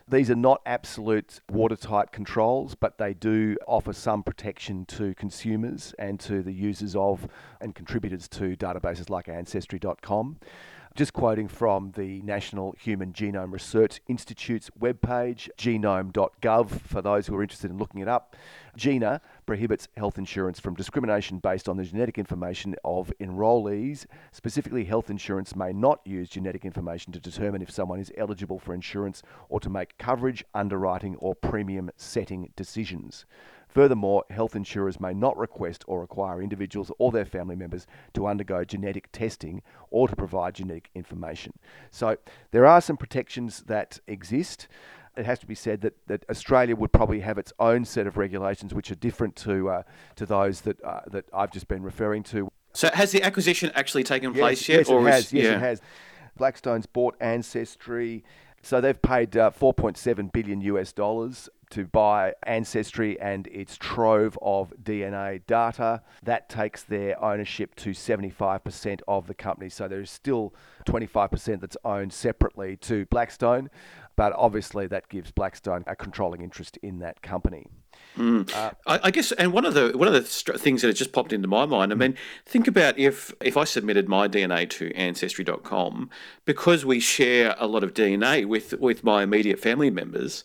These 0.07 0.31
are 0.31 0.35
not 0.35 0.59
absolute 0.65 1.39
watertight 1.51 2.11
controls, 2.11 2.73
but 2.73 2.97
they 2.97 3.13
do 3.13 3.57
offer 3.67 3.93
some 3.93 4.23
protection 4.23 4.85
to 4.85 5.13
consumers 5.13 5.93
and 5.99 6.19
to 6.21 6.41
the 6.41 6.51
users 6.51 6.95
of 6.95 7.27
and 7.61 7.75
contributors 7.75 8.27
to 8.29 8.55
databases 8.55 9.11
like 9.11 9.29
Ancestry.com. 9.29 10.37
Just 10.93 11.13
quoting 11.13 11.47
from 11.47 11.93
the 11.95 12.21
National 12.21 12.75
Human 12.77 13.13
Genome 13.13 13.53
Research 13.53 14.01
Institute's 14.09 14.69
webpage, 14.77 15.47
genome.gov, 15.57 16.81
for 16.81 17.01
those 17.01 17.27
who 17.27 17.35
are 17.37 17.41
interested 17.41 17.71
in 17.71 17.77
looking 17.77 18.01
it 18.01 18.09
up. 18.09 18.35
GINA 18.75 19.21
prohibits 19.45 19.87
health 19.95 20.17
insurance 20.17 20.59
from 20.59 20.75
discrimination 20.75 21.39
based 21.39 21.69
on 21.69 21.77
the 21.77 21.85
genetic 21.85 22.17
information 22.17 22.75
of 22.83 23.09
enrollees. 23.21 24.05
Specifically, 24.33 24.83
health 24.83 25.09
insurance 25.09 25.55
may 25.55 25.71
not 25.71 26.01
use 26.03 26.27
genetic 26.27 26.65
information 26.65 27.13
to 27.13 27.21
determine 27.21 27.61
if 27.61 27.71
someone 27.71 28.01
is 28.01 28.11
eligible 28.17 28.59
for 28.59 28.73
insurance 28.73 29.23
or 29.47 29.61
to 29.61 29.69
make 29.69 29.97
coverage, 29.97 30.43
underwriting, 30.53 31.15
or 31.19 31.35
premium 31.35 31.89
setting 31.95 32.51
decisions. 32.57 33.25
Furthermore, 33.71 34.25
health 34.29 34.55
insurers 34.55 34.99
may 34.99 35.13
not 35.13 35.37
request 35.37 35.85
or 35.87 36.01
require 36.01 36.41
individuals 36.41 36.91
or 36.97 37.11
their 37.11 37.25
family 37.25 37.55
members 37.55 37.87
to 38.13 38.27
undergo 38.27 38.65
genetic 38.65 39.09
testing 39.13 39.61
or 39.89 40.09
to 40.09 40.15
provide 40.15 40.55
genetic 40.55 40.89
information. 40.93 41.53
So 41.89 42.17
there 42.51 42.65
are 42.65 42.81
some 42.81 42.97
protections 42.97 43.63
that 43.67 43.99
exist. 44.07 44.67
It 45.15 45.25
has 45.25 45.39
to 45.39 45.47
be 45.47 45.55
said 45.55 45.81
that, 45.81 45.95
that 46.07 46.25
Australia 46.29 46.75
would 46.75 46.91
probably 46.91 47.21
have 47.21 47.37
its 47.37 47.53
own 47.59 47.85
set 47.85 48.07
of 48.07 48.17
regulations 48.17 48.73
which 48.73 48.91
are 48.91 48.95
different 48.95 49.37
to 49.37 49.69
uh, 49.69 49.83
to 50.17 50.25
those 50.25 50.61
that 50.61 50.83
uh, 50.83 51.01
that 51.07 51.25
I've 51.33 51.51
just 51.51 51.67
been 51.69 51.83
referring 51.83 52.23
to. 52.23 52.51
So 52.73 52.89
has 52.93 53.11
the 53.11 53.23
acquisition 53.23 53.71
actually 53.73 54.03
taken 54.03 54.33
place 54.33 54.67
yet? 54.67 54.79
Yes, 54.79 54.89
it 54.89 55.01
has. 55.01 55.25
Is, 55.25 55.33
yes, 55.33 55.43
yeah. 55.43 55.55
it 55.55 55.59
has. 55.59 55.81
Blackstone's 56.37 56.85
bought 56.85 57.15
Ancestry, 57.19 58.23
so 58.61 58.79
they've 58.79 59.01
paid 59.01 59.35
uh, 59.35 59.51
4.7 59.51 60.31
billion 60.31 60.61
US 60.61 60.93
dollars 60.93 61.49
to 61.71 61.85
buy 61.85 62.33
Ancestry 62.43 63.19
and 63.19 63.47
its 63.47 63.77
trove 63.77 64.37
of 64.41 64.73
DNA 64.81 65.45
data. 65.47 66.01
That 66.23 66.49
takes 66.49 66.83
their 66.83 67.21
ownership 67.23 67.75
to 67.75 67.89
75% 67.91 69.01
of 69.07 69.27
the 69.27 69.33
company. 69.33 69.69
So 69.69 69.87
there's 69.87 70.11
still 70.11 70.53
25% 70.85 71.61
that's 71.61 71.77
owned 71.83 72.13
separately 72.13 72.77
to 72.77 73.05
Blackstone, 73.07 73.69
but 74.15 74.33
obviously 74.35 74.87
that 74.87 75.09
gives 75.09 75.31
Blackstone 75.31 75.83
a 75.87 75.95
controlling 75.95 76.41
interest 76.41 76.77
in 76.81 76.99
that 76.99 77.21
company. 77.21 77.67
Mm. 78.17 78.53
Uh, 78.53 78.71
I, 78.85 78.99
I, 79.03 79.11
guess, 79.11 79.31
and 79.33 79.53
one 79.53 79.65
of 79.65 79.73
the 79.73 79.91
one 79.95 80.07
of 80.07 80.13
the 80.13 80.25
st- 80.25 80.59
things 80.59 80.81
that 80.81 80.89
has 80.89 80.97
just 80.97 81.13
popped 81.13 81.31
into 81.31 81.47
my 81.47 81.65
mind. 81.65 81.93
I 81.93 81.95
mean, 81.95 82.15
think 82.45 82.67
about 82.67 82.97
if 82.99 83.33
if 83.41 83.55
I 83.55 83.63
submitted 83.63 84.09
my 84.09 84.27
DNA 84.27 84.69
to 84.71 84.93
Ancestry.com 84.93 86.09
because 86.43 86.85
we 86.85 86.99
share 86.99 87.55
a 87.57 87.67
lot 87.67 87.83
of 87.83 87.93
DNA 87.93 88.45
with 88.45 88.73
with 88.79 89.03
my 89.03 89.23
immediate 89.23 89.59
family 89.59 89.89
members. 89.89 90.43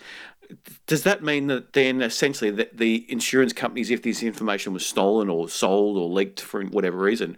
Does 0.86 1.02
that 1.02 1.22
mean 1.22 1.46
that 1.48 1.72
then 1.72 2.02
essentially 2.02 2.50
that 2.52 2.76
the 2.76 3.10
insurance 3.10 3.52
companies, 3.52 3.90
if 3.90 4.02
this 4.02 4.22
information 4.22 4.72
was 4.72 4.86
stolen 4.86 5.28
or 5.28 5.48
sold 5.48 5.96
or 5.96 6.08
leaked 6.08 6.40
for 6.40 6.64
whatever 6.64 6.98
reason, 6.98 7.36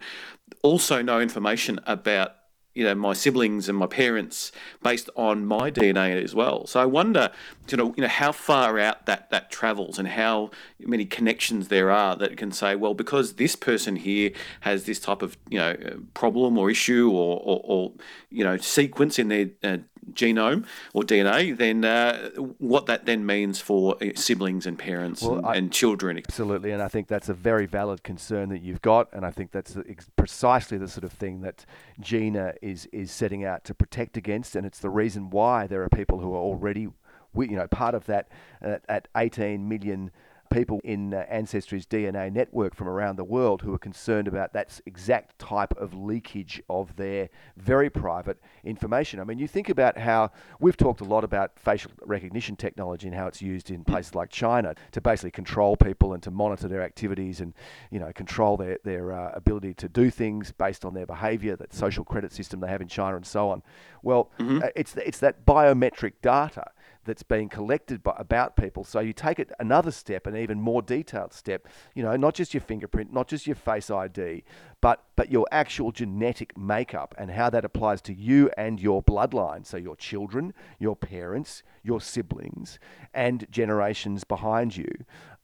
also 0.63 1.01
know 1.01 1.19
information 1.19 1.79
about 1.85 2.35
you 2.75 2.83
know 2.83 2.95
my 2.95 3.13
siblings 3.13 3.67
and 3.67 3.77
my 3.77 3.87
parents 3.87 4.51
based 4.83 5.09
on 5.15 5.45
my 5.45 5.71
DNA 5.71 6.23
as 6.23 6.35
well. 6.35 6.67
So 6.67 6.79
I 6.79 6.85
wonder, 6.85 7.31
you 7.67 7.77
know, 7.77 7.93
you 7.97 8.03
know 8.03 8.07
how 8.07 8.31
far 8.31 8.79
out 8.79 9.05
that 9.05 9.29
that 9.31 9.51
travels 9.51 9.99
and 9.99 10.07
how 10.07 10.51
many 10.79 11.05
connections 11.05 11.67
there 11.67 11.89
are 11.91 12.15
that 12.15 12.37
can 12.37 12.51
say, 12.51 12.75
well, 12.75 12.93
because 12.93 13.33
this 13.33 13.55
person 13.55 13.95
here 13.95 14.31
has 14.61 14.85
this 14.85 14.99
type 14.99 15.21
of 15.21 15.37
you 15.49 15.59
know 15.59 15.75
problem 16.13 16.57
or 16.57 16.69
issue 16.69 17.09
or 17.11 17.41
or, 17.43 17.61
or 17.63 17.91
you 18.29 18.43
know 18.43 18.55
sequence 18.57 19.19
in 19.19 19.27
their 19.27 19.49
uh, 19.63 19.77
genome 20.13 20.65
or 20.93 21.03
DNA, 21.03 21.57
then 21.57 21.85
uh, 21.85 22.29
what 22.57 22.85
that 22.87 23.05
then 23.05 23.25
means 23.25 23.59
for 23.59 23.95
uh, 24.01 24.09
siblings 24.15 24.65
and 24.65 24.77
parents 24.77 25.21
well, 25.21 25.37
and, 25.37 25.45
I, 25.45 25.55
and, 25.55 25.71
children. 25.71 26.17
Absolutely, 26.17 26.71
and 26.71 26.81
I 26.81 26.87
think 26.87 27.07
that's 27.07 27.29
a 27.29 27.33
very 27.33 27.65
valid 27.65 28.03
concern 28.03 28.49
that 28.49 28.61
you've 28.61 28.81
got, 28.81 29.11
and 29.13 29.25
I 29.25 29.31
think 29.31 29.51
that's 29.51 29.77
precisely 30.15 30.77
the 30.77 30.87
sort 30.87 31.03
of 31.03 31.11
thing 31.11 31.41
that 31.41 31.65
GINA 32.01 32.55
is 32.61 32.87
is 32.91 33.11
setting 33.11 33.43
out 33.45 33.63
to 33.65 33.73
protect 33.73 34.17
against, 34.17 34.55
and 34.55 34.65
it's 34.65 34.79
the 34.79 34.89
reason 34.89 35.29
why 35.29 35.67
there 35.67 35.83
are 35.83 35.89
people 35.89 36.19
who 36.19 36.33
are 36.33 36.37
already, 36.37 36.87
you 37.35 37.47
know, 37.55 37.67
part 37.67 37.95
of 37.95 38.05
that 38.05 38.29
uh, 38.63 38.77
at 38.87 39.07
18 39.15 39.67
million 39.67 40.11
people 40.49 40.81
in 40.83 41.13
uh, 41.13 41.25
Ancestry's 41.29 41.85
DNA 41.85 42.31
network 42.31 42.75
from 42.75 42.87
around 42.87 43.17
the 43.17 43.23
world 43.23 43.61
who 43.61 43.73
are 43.73 43.79
concerned 43.79 44.27
about 44.27 44.53
that 44.53 44.79
exact 44.85 45.37
type 45.39 45.73
of 45.77 45.93
leakage 45.93 46.61
of 46.69 46.95
their 46.95 47.29
very 47.57 47.89
private 47.89 48.39
information. 48.63 49.19
I 49.19 49.23
mean, 49.23 49.39
you 49.39 49.47
think 49.47 49.69
about 49.69 49.97
how 49.97 50.31
we've 50.59 50.77
talked 50.77 51.01
a 51.01 51.05
lot 51.05 51.23
about 51.23 51.51
facial 51.57 51.91
recognition 52.05 52.55
technology 52.55 53.07
and 53.07 53.15
how 53.15 53.27
it's 53.27 53.41
used 53.41 53.69
in 53.69 53.83
places 53.83 54.15
like 54.15 54.29
China 54.29 54.75
to 54.91 55.01
basically 55.01 55.31
control 55.31 55.75
people 55.77 56.13
and 56.13 56.23
to 56.23 56.31
monitor 56.31 56.67
their 56.67 56.81
activities 56.81 57.41
and, 57.41 57.53
you 57.91 57.99
know, 57.99 58.11
control 58.13 58.57
their, 58.57 58.79
their 58.83 59.11
uh, 59.11 59.31
ability 59.33 59.73
to 59.75 59.89
do 59.89 60.09
things 60.09 60.51
based 60.51 60.85
on 60.85 60.93
their 60.93 61.05
behavior, 61.05 61.55
that 61.55 61.73
social 61.73 62.03
credit 62.03 62.31
system 62.31 62.59
they 62.59 62.67
have 62.67 62.81
in 62.81 62.87
China 62.87 63.15
and 63.15 63.25
so 63.25 63.49
on. 63.49 63.61
Well, 64.01 64.31
mm-hmm. 64.39 64.63
uh, 64.63 64.67
it's, 64.75 64.95
it's 64.97 65.19
that 65.19 65.45
biometric 65.45 66.13
data 66.21 66.71
that's 67.05 67.23
being 67.23 67.49
collected 67.49 68.03
by, 68.03 68.13
about 68.17 68.55
people. 68.55 68.83
So 68.83 68.99
you 68.99 69.13
take 69.13 69.39
it 69.39 69.51
another 69.59 69.91
step, 69.91 70.27
an 70.27 70.35
even 70.35 70.59
more 70.61 70.81
detailed 70.81 71.33
step. 71.33 71.67
You 71.95 72.03
know, 72.03 72.15
not 72.15 72.33
just 72.33 72.53
your 72.53 72.61
fingerprint, 72.61 73.13
not 73.13 73.27
just 73.27 73.47
your 73.47 73.55
face 73.55 73.89
ID, 73.89 74.43
but 74.81 75.03
but 75.15 75.31
your 75.31 75.45
actual 75.51 75.91
genetic 75.91 76.57
makeup 76.57 77.13
and 77.17 77.31
how 77.31 77.49
that 77.49 77.65
applies 77.65 78.01
to 78.03 78.13
you 78.13 78.49
and 78.57 78.79
your 78.79 79.03
bloodline. 79.03 79.65
So 79.65 79.77
your 79.77 79.95
children, 79.95 80.53
your 80.79 80.95
parents, 80.95 81.63
your 81.83 81.99
siblings, 81.99 82.79
and 83.13 83.45
generations 83.51 84.23
behind 84.23 84.77
you 84.77 84.89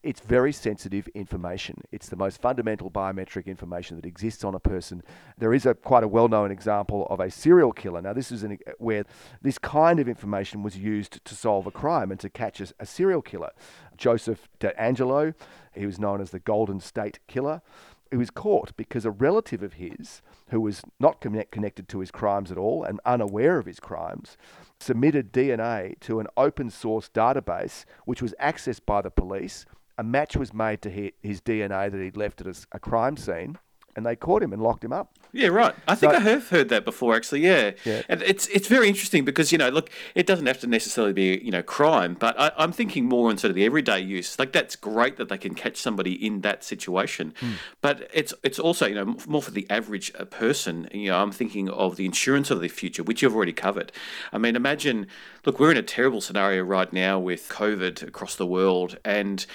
it's 0.05 0.19
very 0.19 0.53
sensitive 0.53 1.07
information. 1.15 1.81
It's 1.91 2.09
the 2.09 2.15
most 2.15 2.39
fundamental 2.39 2.91
biometric 2.91 3.47
information 3.47 3.95
that 3.95 4.05
exists 4.05 4.43
on 4.43 4.53
a 4.53 4.59
person. 4.59 5.01
There 5.39 5.51
is 5.51 5.65
a 5.65 5.73
quite 5.73 6.03
a 6.03 6.07
well-known 6.07 6.51
example 6.51 7.07
of 7.09 7.19
a 7.19 7.31
serial 7.31 7.71
killer. 7.71 8.03
Now, 8.03 8.13
this 8.13 8.31
is 8.31 8.43
an, 8.43 8.59
where 8.77 9.05
this 9.41 9.57
kind 9.57 9.99
of 9.99 10.07
information 10.07 10.61
was 10.61 10.77
used 10.77 11.25
to 11.25 11.33
solve 11.33 11.65
a 11.65 11.71
crime 11.71 12.11
and 12.11 12.19
to 12.19 12.29
catch 12.29 12.61
a, 12.61 12.67
a 12.79 12.85
serial 12.85 13.23
killer. 13.23 13.49
Joseph 13.97 14.47
DeAngelo, 14.59 15.33
he 15.73 15.87
was 15.87 15.97
known 15.97 16.21
as 16.21 16.29
the 16.29 16.39
Golden 16.39 16.79
State 16.79 17.17
Killer. 17.25 17.63
He 18.11 18.17
was 18.17 18.29
caught 18.29 18.77
because 18.77 19.05
a 19.05 19.11
relative 19.11 19.63
of 19.63 19.73
his, 19.73 20.21
who 20.49 20.61
was 20.61 20.83
not 20.99 21.19
connect, 21.19 21.51
connected 21.51 21.89
to 21.89 21.99
his 21.99 22.11
crimes 22.11 22.51
at 22.51 22.59
all 22.59 22.83
and 22.83 23.01
unaware 23.05 23.57
of 23.57 23.65
his 23.65 23.79
crimes, 23.79 24.37
submitted 24.79 25.33
DNA 25.33 25.99
to 26.01 26.19
an 26.19 26.27
open 26.37 26.69
source 26.69 27.09
database 27.09 27.85
which 28.05 28.21
was 28.21 28.35
accessed 28.39 28.85
by 28.85 29.01
the 29.01 29.09
police 29.09 29.65
a 29.97 30.03
match 30.03 30.35
was 30.35 30.53
made 30.53 30.81
to 30.83 30.89
his 30.89 31.41
DNA 31.41 31.91
that 31.91 32.01
he'd 32.01 32.17
left 32.17 32.41
at 32.41 32.65
a 32.71 32.79
crime 32.79 33.17
scene, 33.17 33.57
and 33.95 34.05
they 34.05 34.15
caught 34.15 34.43
him 34.43 34.51
and 34.51 34.61
locked 34.61 34.83
him 34.83 34.91
up. 34.91 35.13
Yeah, 35.31 35.47
right. 35.47 35.75
I 35.87 35.95
think 35.95 36.13
so, 36.13 36.17
I 36.17 36.21
have 36.21 36.47
heard 36.47 36.69
that 36.69 36.85
before, 36.85 37.13
actually. 37.15 37.41
Yeah. 37.41 37.71
yeah, 37.83 38.03
and 38.07 38.21
it's 38.21 38.47
it's 38.47 38.67
very 38.67 38.87
interesting 38.87 39.25
because 39.25 39.51
you 39.51 39.57
know, 39.57 39.67
look, 39.67 39.89
it 40.15 40.25
doesn't 40.25 40.45
have 40.45 40.59
to 40.61 40.67
necessarily 40.67 41.11
be 41.11 41.41
you 41.43 41.51
know 41.51 41.61
crime, 41.61 42.15
but 42.17 42.39
I, 42.39 42.51
am 42.57 42.71
thinking 42.71 43.05
more 43.05 43.29
on 43.29 43.37
sort 43.37 43.49
of 43.49 43.55
the 43.55 43.65
everyday 43.65 43.99
use. 43.99 44.39
Like 44.39 44.53
that's 44.53 44.77
great 44.77 45.17
that 45.17 45.27
they 45.27 45.37
can 45.37 45.53
catch 45.53 45.75
somebody 45.75 46.13
in 46.13 46.39
that 46.41 46.63
situation, 46.63 47.33
mm. 47.41 47.53
but 47.81 48.09
it's 48.13 48.33
it's 48.43 48.59
also 48.59 48.85
you 48.85 48.95
know 48.95 49.17
more 49.27 49.41
for 49.41 49.51
the 49.51 49.69
average 49.69 50.11
uh, 50.17 50.23
person. 50.23 50.87
You 50.93 51.09
know, 51.09 51.21
I'm 51.21 51.33
thinking 51.33 51.69
of 51.69 51.97
the 51.97 52.05
insurance 52.05 52.49
of 52.49 52.61
the 52.61 52.69
future, 52.69 53.03
which 53.03 53.21
you've 53.21 53.35
already 53.35 53.53
covered. 53.53 53.91
I 54.31 54.37
mean, 54.37 54.55
imagine, 54.55 55.07
look, 55.45 55.59
we're 55.59 55.71
in 55.71 55.77
a 55.77 55.83
terrible 55.83 56.21
scenario 56.21 56.63
right 56.63 56.91
now 56.93 57.19
with 57.19 57.49
COVID 57.49 58.03
across 58.07 58.35
the 58.35 58.45
world, 58.45 58.97
and 59.03 59.45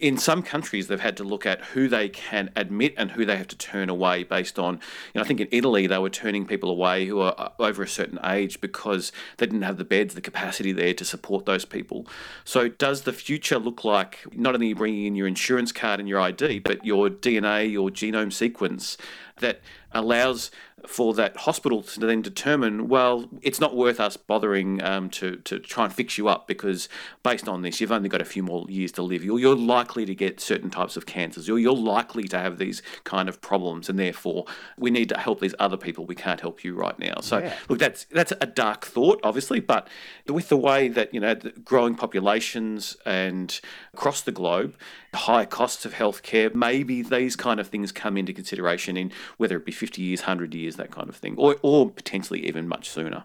in 0.00 0.16
some 0.18 0.42
countries 0.42 0.88
they've 0.88 1.00
had 1.00 1.16
to 1.16 1.24
look 1.24 1.46
at 1.46 1.60
who 1.66 1.88
they 1.88 2.08
can 2.08 2.50
admit 2.56 2.94
and 2.96 3.10
who 3.12 3.24
they 3.24 3.36
have 3.36 3.48
to 3.48 3.56
turn 3.56 3.88
away 3.88 4.22
based 4.22 4.58
on 4.58 4.74
you 4.74 4.80
know, 5.16 5.22
I 5.22 5.24
think 5.24 5.40
in 5.40 5.48
Italy 5.50 5.86
they 5.86 5.98
were 5.98 6.10
turning 6.10 6.46
people 6.46 6.70
away 6.70 7.06
who 7.06 7.20
are 7.20 7.34
uh, 7.36 7.50
over 7.58 7.82
a 7.82 7.88
certain 7.88 8.18
age 8.24 8.60
because 8.60 9.12
they 9.38 9.46
didn't 9.46 9.62
have 9.62 9.76
the 9.76 9.84
beds, 9.84 10.14
the 10.14 10.20
capacity 10.20 10.72
there 10.72 10.94
to 10.94 11.04
support 11.04 11.46
those 11.46 11.64
people. 11.64 12.06
So 12.44 12.68
does 12.68 13.02
the 13.02 13.12
future 13.12 13.58
look 13.58 13.84
like 13.84 14.24
not 14.32 14.54
only 14.54 14.72
bringing 14.72 15.06
in 15.06 15.16
your 15.16 15.26
insurance 15.26 15.72
card 15.72 16.00
and 16.00 16.08
your 16.08 16.20
ID, 16.20 16.60
but 16.60 16.84
your 16.84 17.08
DNA, 17.08 17.70
your 17.70 17.90
genome 17.90 18.32
sequence 18.32 18.96
that 19.40 19.60
allows 19.96 20.50
for 20.86 21.14
that 21.14 21.36
hospital 21.36 21.82
to 21.82 22.00
then 22.00 22.22
determine, 22.22 22.86
well, 22.88 23.28
it's 23.42 23.60
not 23.60 23.74
worth 23.74 23.98
us 23.98 24.16
bothering 24.16 24.82
um, 24.82 25.08
to, 25.08 25.36
to 25.36 25.58
try 25.58 25.84
and 25.84 25.92
fix 25.92 26.18
you 26.18 26.28
up 26.28 26.46
because 26.46 26.88
based 27.22 27.48
on 27.48 27.62
this, 27.62 27.80
you've 27.80 27.90
only 27.90 28.08
got 28.08 28.20
a 28.20 28.26
few 28.26 28.42
more 28.42 28.66
years 28.68 28.92
to 28.92 29.02
live. 29.02 29.24
You're, 29.24 29.38
you're 29.38 29.56
likely 29.56 30.04
to 30.06 30.14
get 30.14 30.40
certain 30.40 30.70
types 30.70 30.96
of 30.96 31.06
cancers. 31.06 31.48
You're, 31.48 31.58
you're 31.58 31.74
likely 31.74 32.24
to 32.24 32.38
have 32.38 32.58
these 32.58 32.82
kind 33.04 33.28
of 33.28 33.40
problems, 33.40 33.88
and 33.88 33.98
therefore 33.98 34.44
we 34.78 34.90
need 34.90 35.08
to 35.08 35.18
help 35.18 35.40
these 35.40 35.54
other 35.58 35.76
people. 35.76 36.06
We 36.06 36.14
can't 36.14 36.40
help 36.40 36.62
you 36.62 36.74
right 36.74 36.98
now. 36.98 37.20
So, 37.20 37.38
yeah. 37.38 37.54
look, 37.68 37.78
that's 37.78 38.04
that's 38.04 38.32
a 38.40 38.46
dark 38.46 38.84
thought, 38.84 39.20
obviously, 39.22 39.60
but 39.60 39.88
with 40.28 40.48
the 40.48 40.56
way 40.56 40.88
that 40.88 41.12
you 41.12 41.20
know 41.20 41.34
growing 41.64 41.94
populations 41.94 42.96
and 43.04 43.60
across 43.94 44.20
the 44.20 44.32
globe, 44.32 44.76
high 45.16 45.44
costs 45.44 45.84
of 45.84 45.94
healthcare, 45.94 46.54
maybe 46.54 47.02
these 47.02 47.34
kind 47.34 47.58
of 47.58 47.68
things 47.68 47.90
come 47.90 48.16
into 48.16 48.32
consideration 48.32 48.96
in 48.96 49.10
whether 49.38 49.56
it 49.56 49.64
be 49.64 49.72
50 49.86 50.02
years, 50.02 50.20
100 50.22 50.52
years, 50.52 50.74
that 50.76 50.90
kind 50.90 51.08
of 51.08 51.14
thing, 51.14 51.36
or, 51.38 51.54
or 51.62 51.88
potentially 51.88 52.44
even 52.44 52.66
much 52.66 52.90
sooner. 52.90 53.22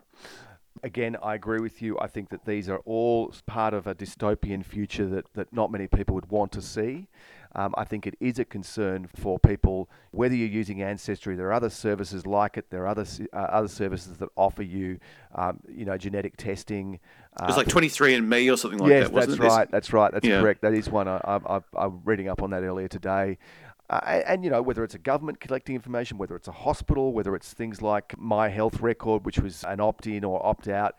Again, 0.83 1.17
I 1.21 1.33
agree 1.33 1.59
with 1.59 1.81
you. 1.81 1.97
I 1.99 2.05
think 2.05 2.29
that 2.29 2.45
these 2.45 2.69
are 2.69 2.77
all 2.85 3.33
part 3.47 3.73
of 3.73 3.87
a 3.87 3.95
dystopian 3.95 4.63
future 4.63 5.07
that, 5.07 5.33
that 5.33 5.51
not 5.51 5.71
many 5.71 5.87
people 5.87 6.13
would 6.13 6.29
want 6.29 6.51
to 6.51 6.61
see. 6.61 7.07
Um, 7.55 7.73
I 7.77 7.83
think 7.83 8.05
it 8.05 8.15
is 8.19 8.37
a 8.37 8.45
concern 8.45 9.09
for 9.15 9.39
people, 9.39 9.89
whether 10.11 10.35
you're 10.35 10.47
using 10.47 10.83
Ancestry, 10.83 11.35
there 11.35 11.47
are 11.47 11.53
other 11.53 11.71
services 11.71 12.27
like 12.27 12.57
it. 12.57 12.69
There 12.69 12.83
are 12.83 12.87
other 12.87 13.05
uh, 13.33 13.37
other 13.37 13.67
services 13.67 14.17
that 14.17 14.29
offer 14.37 14.63
you, 14.63 14.99
um, 15.35 15.59
you 15.67 15.83
know, 15.83 15.97
genetic 15.97 16.37
testing. 16.37 16.99
Uh, 17.37 17.45
it 17.45 17.47
was 17.47 17.57
like 17.57 17.67
23andMe 17.67 18.53
or 18.53 18.55
something 18.55 18.79
like 18.79 18.89
yes, 18.89 19.07
that, 19.07 19.13
wasn't 19.13 19.41
that's 19.41 19.53
right. 19.53 19.71
That's 19.71 19.93
right. 19.93 20.11
That's 20.13 20.27
correct. 20.27 20.61
That 20.61 20.73
is 20.73 20.89
one. 20.89 21.07
I, 21.09 21.19
I, 21.25 21.59
I'm 21.75 22.01
reading 22.05 22.29
up 22.29 22.41
on 22.41 22.51
that 22.51 22.63
earlier 22.63 22.87
today. 22.87 23.37
Uh, 23.91 23.99
and, 24.05 24.23
and, 24.23 24.43
you 24.45 24.49
know, 24.49 24.61
whether 24.61 24.85
it's 24.85 24.95
a 24.95 24.99
government 24.99 25.41
collecting 25.41 25.75
information, 25.75 26.17
whether 26.17 26.33
it's 26.33 26.47
a 26.47 26.51
hospital, 26.53 27.11
whether 27.11 27.35
it's 27.35 27.51
things 27.53 27.81
like 27.81 28.17
My 28.17 28.47
Health 28.47 28.79
Record, 28.79 29.25
which 29.25 29.37
was 29.37 29.65
an 29.65 29.81
opt 29.81 30.07
in 30.07 30.23
or 30.23 30.43
opt 30.45 30.69
out 30.69 30.95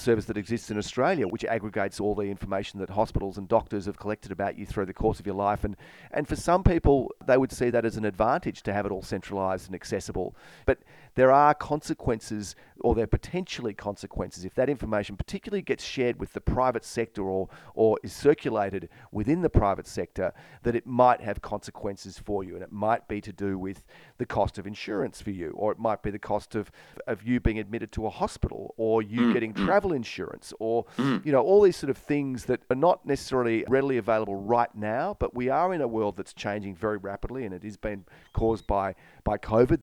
service 0.00 0.24
that 0.26 0.36
exists 0.36 0.70
in 0.70 0.78
Australia, 0.78 1.26
which 1.26 1.44
aggregates 1.44 2.00
all 2.00 2.14
the 2.14 2.22
information 2.22 2.80
that 2.80 2.90
hospitals 2.90 3.38
and 3.38 3.48
doctors 3.48 3.86
have 3.86 3.98
collected 3.98 4.32
about 4.32 4.58
you 4.58 4.66
through 4.66 4.86
the 4.86 4.92
course 4.92 5.20
of 5.20 5.26
your 5.26 5.34
life. 5.34 5.64
And, 5.64 5.76
and 6.10 6.26
for 6.28 6.36
some 6.36 6.62
people, 6.62 7.12
they 7.26 7.36
would 7.36 7.52
see 7.52 7.70
that 7.70 7.84
as 7.84 7.96
an 7.96 8.04
advantage 8.04 8.62
to 8.62 8.72
have 8.72 8.86
it 8.86 8.92
all 8.92 9.02
centralized 9.02 9.66
and 9.66 9.74
accessible. 9.74 10.36
But 10.64 10.78
there 11.14 11.32
are 11.32 11.54
consequences, 11.54 12.54
or 12.80 12.94
there 12.94 13.04
are 13.04 13.06
potentially 13.08 13.72
consequences, 13.72 14.44
if 14.44 14.54
that 14.54 14.68
information 14.68 15.16
particularly 15.16 15.62
gets 15.62 15.82
shared 15.82 16.20
with 16.20 16.34
the 16.34 16.40
private 16.42 16.84
sector 16.84 17.22
or, 17.22 17.48
or 17.74 17.98
is 18.02 18.12
circulated 18.12 18.90
within 19.12 19.40
the 19.40 19.48
private 19.48 19.86
sector, 19.86 20.32
that 20.62 20.76
it 20.76 20.86
might 20.86 21.22
have 21.22 21.40
consequences 21.40 22.18
for 22.18 22.44
you. 22.44 22.54
And 22.54 22.62
it 22.62 22.70
might 22.70 23.08
be 23.08 23.20
to 23.22 23.32
do 23.32 23.58
with 23.58 23.84
the 24.18 24.26
cost 24.26 24.58
of 24.58 24.66
insurance 24.66 25.22
for 25.22 25.30
you, 25.30 25.52
or 25.56 25.72
it 25.72 25.78
might 25.78 26.02
be 26.02 26.10
the 26.10 26.18
cost 26.18 26.54
of, 26.54 26.70
of 27.06 27.22
you 27.22 27.40
being 27.40 27.58
admitted 27.58 27.92
to 27.92 28.06
a 28.06 28.10
hospital, 28.10 28.74
or 28.76 29.00
you 29.00 29.22
mm, 29.22 29.32
getting 29.32 29.54
mm. 29.54 29.64
travel 29.64 29.85
travel 29.86 29.96
insurance 29.96 30.52
or 30.58 30.84
mm. 30.98 31.24
you 31.24 31.32
know 31.32 31.40
all 31.40 31.62
these 31.62 31.76
sort 31.76 31.90
of 31.90 31.96
things 31.96 32.46
that 32.46 32.60
are 32.70 32.76
not 32.76 33.06
necessarily 33.06 33.64
readily 33.68 33.98
available 33.98 34.36
right 34.36 34.74
now, 34.74 35.16
but 35.18 35.34
we 35.34 35.48
are 35.48 35.72
in 35.74 35.80
a 35.80 35.88
world 35.88 36.16
that's 36.16 36.32
changing 36.32 36.74
very 36.74 36.96
rapidly, 36.96 37.44
and 37.44 37.54
it 37.54 37.62
has 37.62 37.76
been 37.76 38.04
caused 38.32 38.66
by 38.66 38.94
by 39.24 39.38
COVID 39.38 39.80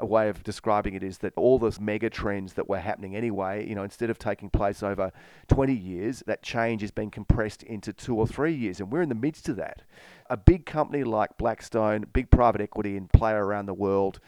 a 0.00 0.06
way 0.06 0.28
of 0.28 0.42
describing 0.42 0.94
it 0.94 1.04
is 1.04 1.18
that 1.18 1.32
all 1.36 1.56
those 1.56 1.78
mega 1.78 2.10
trends 2.10 2.54
that 2.54 2.68
were 2.68 2.80
happening 2.80 3.14
anyway, 3.14 3.64
you 3.64 3.76
know, 3.76 3.84
instead 3.84 4.10
of 4.10 4.18
taking 4.18 4.50
place 4.50 4.82
over 4.82 5.12
20 5.46 5.72
years, 5.72 6.20
that 6.26 6.42
change 6.42 6.80
has 6.80 6.90
been 6.90 7.12
compressed 7.12 7.62
into 7.62 7.92
two 7.92 8.16
or 8.16 8.26
three 8.26 8.52
years, 8.52 8.80
and 8.80 8.90
we're 8.90 9.02
in 9.02 9.08
the 9.08 9.14
midst 9.14 9.48
of 9.48 9.54
that. 9.54 9.82
A 10.28 10.36
big 10.36 10.66
company 10.66 11.04
like 11.04 11.38
Blackstone, 11.38 12.06
big 12.12 12.28
private 12.28 12.60
equity 12.60 12.96
and 12.96 13.08
player 13.12 13.46
around 13.46 13.66
the 13.66 13.74
world, 13.74 14.18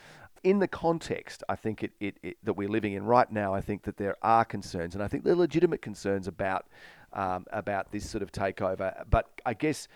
in 0.43 0.59
the 0.59 0.69
context, 0.69 1.43
I 1.49 1.57
think 1.57 1.83
it, 1.83 1.93
it, 2.01 2.19
it, 2.23 2.37
that 2.45 2.55
we're 2.55 2.69
living 2.69 2.93
in 2.93 3.05
right 3.05 3.31
now, 3.31 3.55
I 3.55 3.61
think 3.61 3.83
that 3.85 3.97
there 3.97 4.17
are 4.23 4.45
concerns, 4.45 4.95
and 4.95 5.03
I 5.03 5.09
think 5.09 5.25
there 5.25 5.33
are 5.33 5.37
legitimate 5.37 5.83
concerns 5.83 6.29
about 6.29 6.67
um, 7.13 7.47
about 7.51 7.93
this 7.93 8.09
sort 8.09 8.23
of 8.23 8.31
takeover. 8.31 9.05
But 9.09 9.41
I 9.47 9.55
guess 9.55 9.89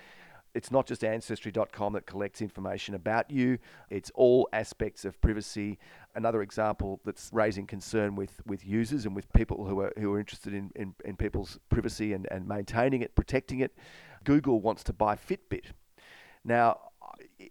it's 0.54 0.70
not 0.70 0.86
just 0.86 1.04
ancestry.com 1.04 1.92
that 1.92 2.06
collects 2.06 2.42
information 2.42 2.94
about 2.94 3.30
you. 3.30 3.58
It's 3.88 4.10
all 4.14 4.48
aspects 4.52 5.04
of 5.04 5.20
privacy. 5.20 5.78
Another 6.14 6.42
example 6.42 7.00
that's 7.04 7.30
raising 7.32 7.66
concern 7.66 8.16
with, 8.16 8.40
with 8.46 8.66
users 8.66 9.06
and 9.06 9.14
with 9.14 9.32
people 9.32 9.64
who 9.66 9.80
are 9.80 9.92
who 9.96 10.12
are 10.12 10.18
interested 10.18 10.54
in, 10.54 10.70
in, 10.74 10.94
in 11.04 11.16
people's 11.16 11.58
privacy 11.68 12.12
and, 12.12 12.26
and 12.30 12.48
maintaining 12.48 13.02
it 13.02 13.14
protecting 13.14 13.60
it. 13.60 13.76
Google 14.24 14.60
wants 14.60 14.82
to 14.84 14.92
buy 14.92 15.14
fitbit. 15.14 15.66
Now 16.44 16.89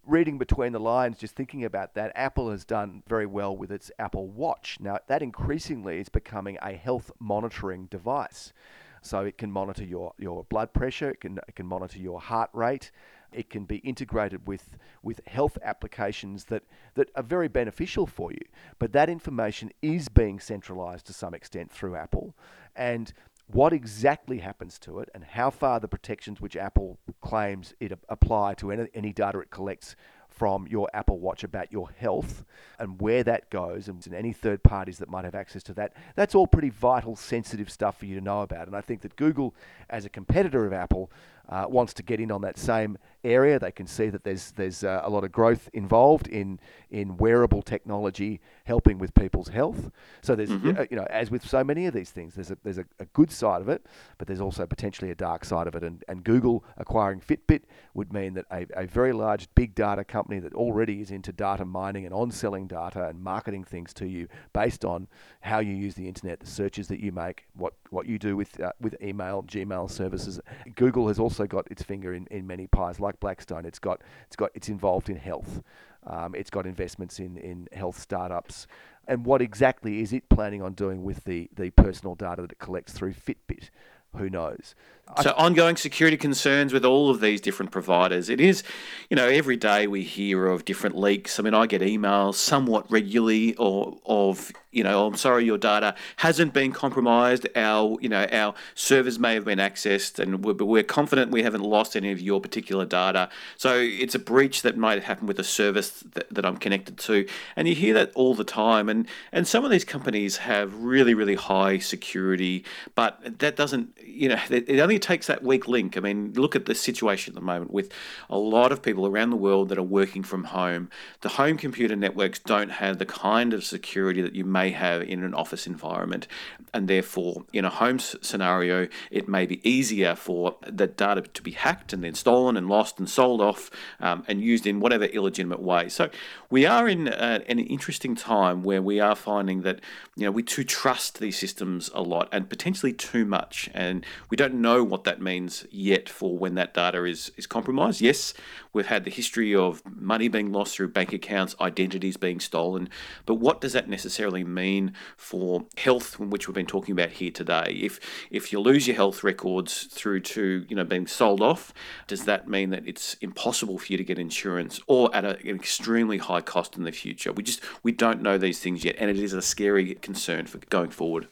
reading 0.06 0.38
between 0.38 0.72
the 0.72 0.80
lines 0.80 1.18
just 1.18 1.36
thinking 1.36 1.64
about 1.64 1.94
that 1.94 2.12
apple 2.16 2.50
has 2.50 2.66
done 2.66 3.04
very 3.08 3.26
well 3.26 3.56
with 3.56 3.72
its 3.72 3.92
apple 4.00 4.28
watch 4.28 4.78
now 4.80 4.98
that 5.08 5.22
increasingly 5.22 6.00
is 6.00 6.10
becoming 6.10 6.58
a 6.62 6.74
health 6.74 7.12
monitoring 7.20 7.86
device 7.88 8.54
so 9.02 9.22
it 9.22 9.38
can 9.38 9.52
monitor 9.52 9.84
your, 9.84 10.14
your 10.18 10.44
blood 10.46 10.74
pressure, 10.74 11.10
it 11.12 11.22
can, 11.22 11.40
it 11.48 11.56
can 11.56 11.66
monitor 11.66 12.00
your 12.00 12.20
heart 12.20 12.50
rate, 12.54 12.92
it 13.32 13.50
can 13.50 13.66
be 13.66 13.78
integrated 13.78 14.48
with, 14.48 14.78
with 15.04 15.22
health 15.28 15.58
applications 15.64 16.46
that, 16.46 16.64
that 16.96 17.10
are 17.16 17.24
very 17.24 17.48
beneficial 17.48 18.06
for 18.06 18.32
you. 18.32 18.42
But 18.80 18.92
that 18.94 19.10
information 19.10 19.72
is 19.82 20.10
being 20.10 20.40
centralized 20.40 21.06
to 21.08 21.14
some 21.14 21.34
extent 21.34 21.72
through 21.72 21.96
Apple. 21.96 22.36
And 22.76 23.14
what 23.51 23.74
exactly 23.74 24.39
happens 24.39 24.77
to 24.79 25.00
it 25.00 25.10
and 25.13 25.24
how 25.24 25.50
far 25.50 25.79
the 25.79 25.88
protections 25.88 26.39
which 26.39 26.56
Apple 26.56 27.00
claims 27.20 27.74
it 27.79 27.91
apply 28.08 28.53
to 28.56 28.72
any, 28.72 28.88
any 28.94 29.12
data 29.12 29.39
it 29.39 29.50
collects 29.50 29.96
from 30.27 30.68
your 30.68 30.88
Apple 30.94 31.20
Watch 31.20 31.44
about 31.44 31.72
your 31.72 31.89
health 31.89 32.46
and 32.77 33.01
where 33.01 33.24
that 33.24 33.50
goes 33.50 33.88
and 33.88 34.06
any 34.13 34.32
third 34.32 34.63
parties 34.63 35.00
that 35.00 35.10
might 35.10 35.25
have 35.25 35.34
access 35.36 35.63
to 35.63 35.74
that. 35.74 35.94
That's 36.15 36.36
all 36.36 36.48
pretty 36.48 36.70
vital, 36.70 37.15
sensitive 37.15 37.72
stuff 37.72 37.98
for 37.98 38.06
you 38.06 38.15
to 38.15 38.22
know 38.22 38.41
about. 38.41 38.68
And 38.68 38.75
I 38.75 38.82
think 38.82 39.01
that 39.01 39.15
Google, 39.15 39.56
as 39.89 40.06
a 40.06 40.10
competitor 40.10 40.65
of 40.65 40.72
Apple, 40.72 41.12
uh, 41.50 41.65
wants 41.68 41.94
to 41.96 42.03
get 42.03 42.20
in 42.20 42.32
on 42.32 42.41
that 42.41 42.58
same 42.58 42.98
area. 43.24 43.60
They 43.60 43.72
can 43.72 43.88
see 43.88 44.10
that 44.10 44.24
there's 44.24 44.51
there's 44.51 44.84
uh, 44.84 45.01
a 45.03 45.10
lot 45.10 45.24
of 45.24 45.32
growth 45.32 45.70
involved 45.74 46.27
in 46.27 46.60
in 46.91 47.18
wearable 47.18 47.62
technology 47.62 48.39
helping 48.65 48.98
with 48.98 49.13
people's 49.13 49.50
health. 49.50 49.91
So 50.22 50.36
there's 50.36 50.50
mm-hmm. 50.50 50.84
you 50.89 50.98
know 50.98 51.08
as 51.10 51.32
with 51.32 51.48
so 51.48 51.63
many 51.63 51.86
of 51.88 51.94
these 51.94 52.12
things, 52.12 52.36
there's 52.36 52.51
a 52.51 52.58
there's 52.63 52.77
a, 52.77 52.86
a, 53.00 53.06
good 53.06 53.32
side 53.32 53.62
of 53.62 53.70
it, 53.70 53.86
but 54.18 54.27
there's 54.27 54.41
also 54.41 54.65
potentially 54.65 55.12
a 55.12 55.15
dark 55.15 55.44
side 55.44 55.68
of 55.68 55.75
it. 55.75 55.84
And 55.84 56.03
and 56.08 56.24
Google 56.24 56.63
acquiring 56.77 57.20
Fitbit 57.20 57.63
would 57.94 58.13
mean 58.13 58.36
that 58.36 58.46
a, 58.51 58.65
a 58.75 58.86
very 58.86 59.12
large 59.12 59.48
big 59.56 59.75
data 59.75 60.03
company 60.03 60.39
that 60.39 60.53
already 60.53 61.01
is 61.01 61.12
into 61.12 61.32
data 61.32 61.65
mining 61.65 62.06
and 62.06 62.13
on 62.13 62.32
selling 62.32 62.68
data 62.68 63.08
and 63.08 63.22
marketing 63.22 63.63
things 63.63 63.94
to 63.96 64.08
you 64.08 64.27
based 64.53 64.86
on 64.86 65.08
how 65.41 65.60
you 65.60 65.74
use 65.74 65.96
the 65.96 66.08
internet, 66.08 66.39
the 66.39 66.48
searches 66.48 66.88
that 66.88 67.00
you 67.00 67.12
make, 67.12 67.46
what 67.56 67.74
what 67.89 68.06
you 68.06 68.20
do 68.20 68.38
with 68.38 68.60
uh, 68.60 68.72
with 68.79 68.96
email, 69.01 69.44
Gmail 69.44 69.89
services. 69.89 70.39
Google 70.75 71.08
has 71.08 71.20
also 71.20 71.38
got 71.48 71.69
its 71.72 71.84
finger 71.84 72.13
in, 72.13 72.27
in 72.27 72.48
many 72.48 72.67
pies, 72.67 73.00
like 73.00 73.19
Blackstone. 73.19 73.65
It's 73.65 73.79
got 73.79 74.01
it's 74.27 74.36
got 74.36 74.51
it's 74.53 74.69
involved 74.69 75.10
in 75.10 75.17
health. 75.17 75.62
Um, 76.08 76.34
it's 76.36 76.50
got 76.50 76.65
investments 76.65 77.19
in 77.19 77.38
in 77.38 77.67
health 77.72 78.00
startups. 78.00 78.67
And 79.08 79.25
what 79.25 79.41
exactly 79.41 80.01
is 80.01 80.13
it 80.13 80.29
planning 80.29 80.62
on 80.62 80.74
doing 80.74 81.03
with 81.03 81.24
the 81.24 81.50
the 81.55 81.72
personal 81.72 82.16
data 82.16 82.44
that 82.44 82.51
it 82.51 82.59
collects 82.59 82.94
through 82.94 83.14
Fitbit? 83.14 83.70
Who 84.16 84.29
knows? 84.29 84.74
So 85.22 85.33
ongoing 85.37 85.75
security 85.75 86.18
concerns 86.18 86.72
with 86.72 86.85
all 86.85 87.09
of 87.09 87.20
these 87.20 87.42
different 87.42 87.72
providers. 87.72 88.29
It 88.29 88.40
is, 88.40 88.64
you 89.09 89.16
know, 89.16 89.27
every 89.27 89.57
day 89.57 89.87
we 89.87 90.03
hear 90.03 90.48
of 90.48 90.66
different 90.66 90.96
leaks. 90.96 91.40
I 91.40 91.44
mean, 91.44 91.53
I 91.53 91.66
get 91.66 91.81
emails 91.81 92.35
somewhat 92.35 92.90
regularly 92.92 93.55
or 93.55 93.98
of, 94.05 94.51
you 94.72 94.84
know, 94.84 95.08
I'm 95.08 95.16
sorry, 95.16 95.46
your 95.46 95.58
data 95.58 95.96
hasn't 96.18 96.53
been 96.53 96.72
compromised. 96.72 97.48
Our, 97.55 97.98
you 98.01 98.10
know, 98.10 98.27
our 98.32 98.53
servers 98.75 99.18
may 99.18 99.34
have 99.34 99.46
been 99.46 99.58
accessed, 99.58 100.20
and 100.20 100.44
we're, 100.46 100.53
we're 100.53 100.84
confident 100.84 101.32
we 101.32 101.42
haven't 101.42 101.64
lost 101.64 101.96
any 101.96 102.12
of 102.12 102.22
your 102.22 102.40
particular 102.40 102.86
data. 102.86 103.29
So 103.58 103.77
it's 103.79 104.14
a 104.14 104.20
breach 104.20 104.62
that 104.62 104.77
might 104.77 105.03
happen 105.03 105.25
with 105.25 105.40
a 105.40 105.44
service 105.44 106.01
that, 106.14 106.32
that 106.32 106.46
I'm 106.46 106.58
connected 106.58 107.00
to, 107.00 107.27
and 107.55 107.68
you 107.68 107.74
hear 107.74 107.96
that 107.96 108.12
all 108.14 108.36
the 108.36 108.44
time. 108.44 108.90
And 108.90 109.08
and 109.32 109.48
some 109.48 109.66
of 109.66 109.72
these 109.72 109.86
companies 109.86 110.38
have 110.38 110.75
really 110.75 111.16
really 111.16 111.36
high 111.36 111.79
security, 111.79 112.64
but 112.94 113.40
that 113.40 113.55
doesn't, 113.55 113.98
you 114.03 114.29
know, 114.29 114.40
it 114.51 114.79
only 114.79 115.00
takes 115.00 115.25
that 115.27 115.44
weak 115.44 115.68
link. 115.68 115.98
I 115.98 116.01
mean, 116.01 116.34
look 116.34 116.55
at 116.55 116.68
the 116.68 116.75
situation 116.75 117.32
at 117.32 117.36
the 117.36 117.42
moment 117.46 117.72
with 117.72 117.92
a 118.29 118.38
lot 118.38 118.72
of 118.72 118.84
people 118.84 119.08
around 119.08 119.32
the 119.32 119.36
world 119.36 119.70
that 119.70 119.79
are 119.79 119.84
working 119.84 120.22
from 120.22 120.44
home. 120.44 120.90
The 121.22 121.29
home 121.29 121.58
computer 121.58 121.96
networks 121.96 122.38
don't 122.38 122.70
have 122.70 123.00
the 123.00 123.05
kind 123.05 123.53
of 123.53 123.64
security 123.64 124.22
that 124.22 124.36
you 124.36 124.46
may 124.46 124.58
have 124.67 125.01
in 125.01 125.24
an 125.24 125.33
office 125.33 125.65
environment. 125.65 126.27
And 126.74 126.87
therefore, 126.87 127.45
in 127.53 127.65
a 127.65 127.69
home 127.69 127.98
scenario, 128.00 128.87
it 129.09 129.27
may 129.27 129.45
be 129.45 129.67
easier 129.67 130.15
for 130.15 130.57
that 130.67 130.98
data 130.98 131.22
to 131.22 131.41
be 131.41 131.51
hacked 131.51 131.93
and 131.93 132.03
then 132.03 132.13
stolen 132.13 132.57
and 132.57 132.67
lost 132.67 133.00
and 133.00 133.09
sold 133.09 133.41
off 133.41 133.72
um, 134.00 134.24
and 134.27 134.41
used 134.41 134.67
in 134.67 134.79
whatever 134.79 135.05
illegitimate 135.05 135.61
way. 135.61 135.89
So 135.89 136.09
we 136.50 136.65
are 136.65 136.87
in 136.87 137.07
uh, 137.07 137.39
an 137.48 137.59
interesting 137.59 138.15
time 138.15 138.63
where 138.63 138.81
we 138.81 139.00
are 139.00 139.15
finding 139.15 139.61
that 139.61 139.79
you 140.15 140.25
know 140.25 140.31
we 140.31 140.43
too 140.43 140.63
trust 140.63 141.19
these 141.19 141.37
systems 141.37 141.89
a 141.93 142.01
lot 142.01 142.27
and 142.31 142.50
potentially 142.50 142.93
too 142.93 143.25
much, 143.25 143.69
and 143.74 144.05
we 144.29 144.37
don't 144.37 144.55
know 144.55 144.83
what 144.83 145.03
that 145.05 145.22
means 145.22 145.65
yet 145.72 146.09
for 146.09 146.37
when 146.37 146.55
that 146.55 146.74
data 146.74 147.03
is, 147.05 147.31
is 147.37 147.48
compromised. 147.48 148.01
Yes, 148.01 148.33
we've 148.74 148.87
had 148.87 149.05
the 149.05 149.11
history 149.11 149.55
of 149.55 149.81
money 149.85 150.27
being 150.27 150.51
lost 150.51 150.75
through 150.75 150.89
bank 150.89 151.13
accounts, 151.13 151.55
identities 151.61 152.17
being 152.17 152.39
stolen, 152.39 152.89
but 153.25 153.35
what 153.35 153.61
does 153.61 153.74
that 153.74 153.89
necessarily 153.89 154.43
mean 154.53 154.94
for 155.18 155.66
health, 155.77 156.20
which 156.20 156.48
we've 156.48 156.55
been 156.55 156.66
talking 156.66 156.94
about 156.94 157.12
here 157.12 157.31
today? 157.31 157.79
If 157.81 158.00
if 158.29 158.51
you 158.51 158.59
lose 158.59 158.88
your 158.88 158.96
health 158.96 159.24
records 159.24 159.83
through 159.85 160.22
to 160.22 160.66
you 160.68 160.75
know 160.75 160.83
being 160.83 161.07
sold 161.07 161.42
off, 161.42 161.74
does 162.07 162.25
that 162.25 162.48
mean 162.48 162.70
that 162.72 162.88
it's 162.88 163.16
impossible 163.16 163.77
for 163.77 163.92
you 163.92 163.98
to 163.98 164.03
get 164.03 164.20
insurance 164.20 164.79
or 164.88 165.14
at 165.16 165.25
a, 165.25 165.38
an 165.40 165.55
extremely 165.55 166.18
high 166.18 166.42
cost 166.42 166.77
in 166.77 166.83
the 166.83 166.92
future? 166.92 167.31
We 167.31 167.44
just 167.44 167.62
we 167.83 167.92
don't 167.92 168.22
know 168.22 168.38
these 168.38 168.59
things 168.59 168.83
yet, 168.83 168.96
and 169.00 169.09
it 169.09 169.18
is 169.18 169.33
a 169.33 169.42
scary 169.42 169.96
concern 169.96 170.48
for 170.48 170.57
going 170.70 170.92
forward 170.92 171.27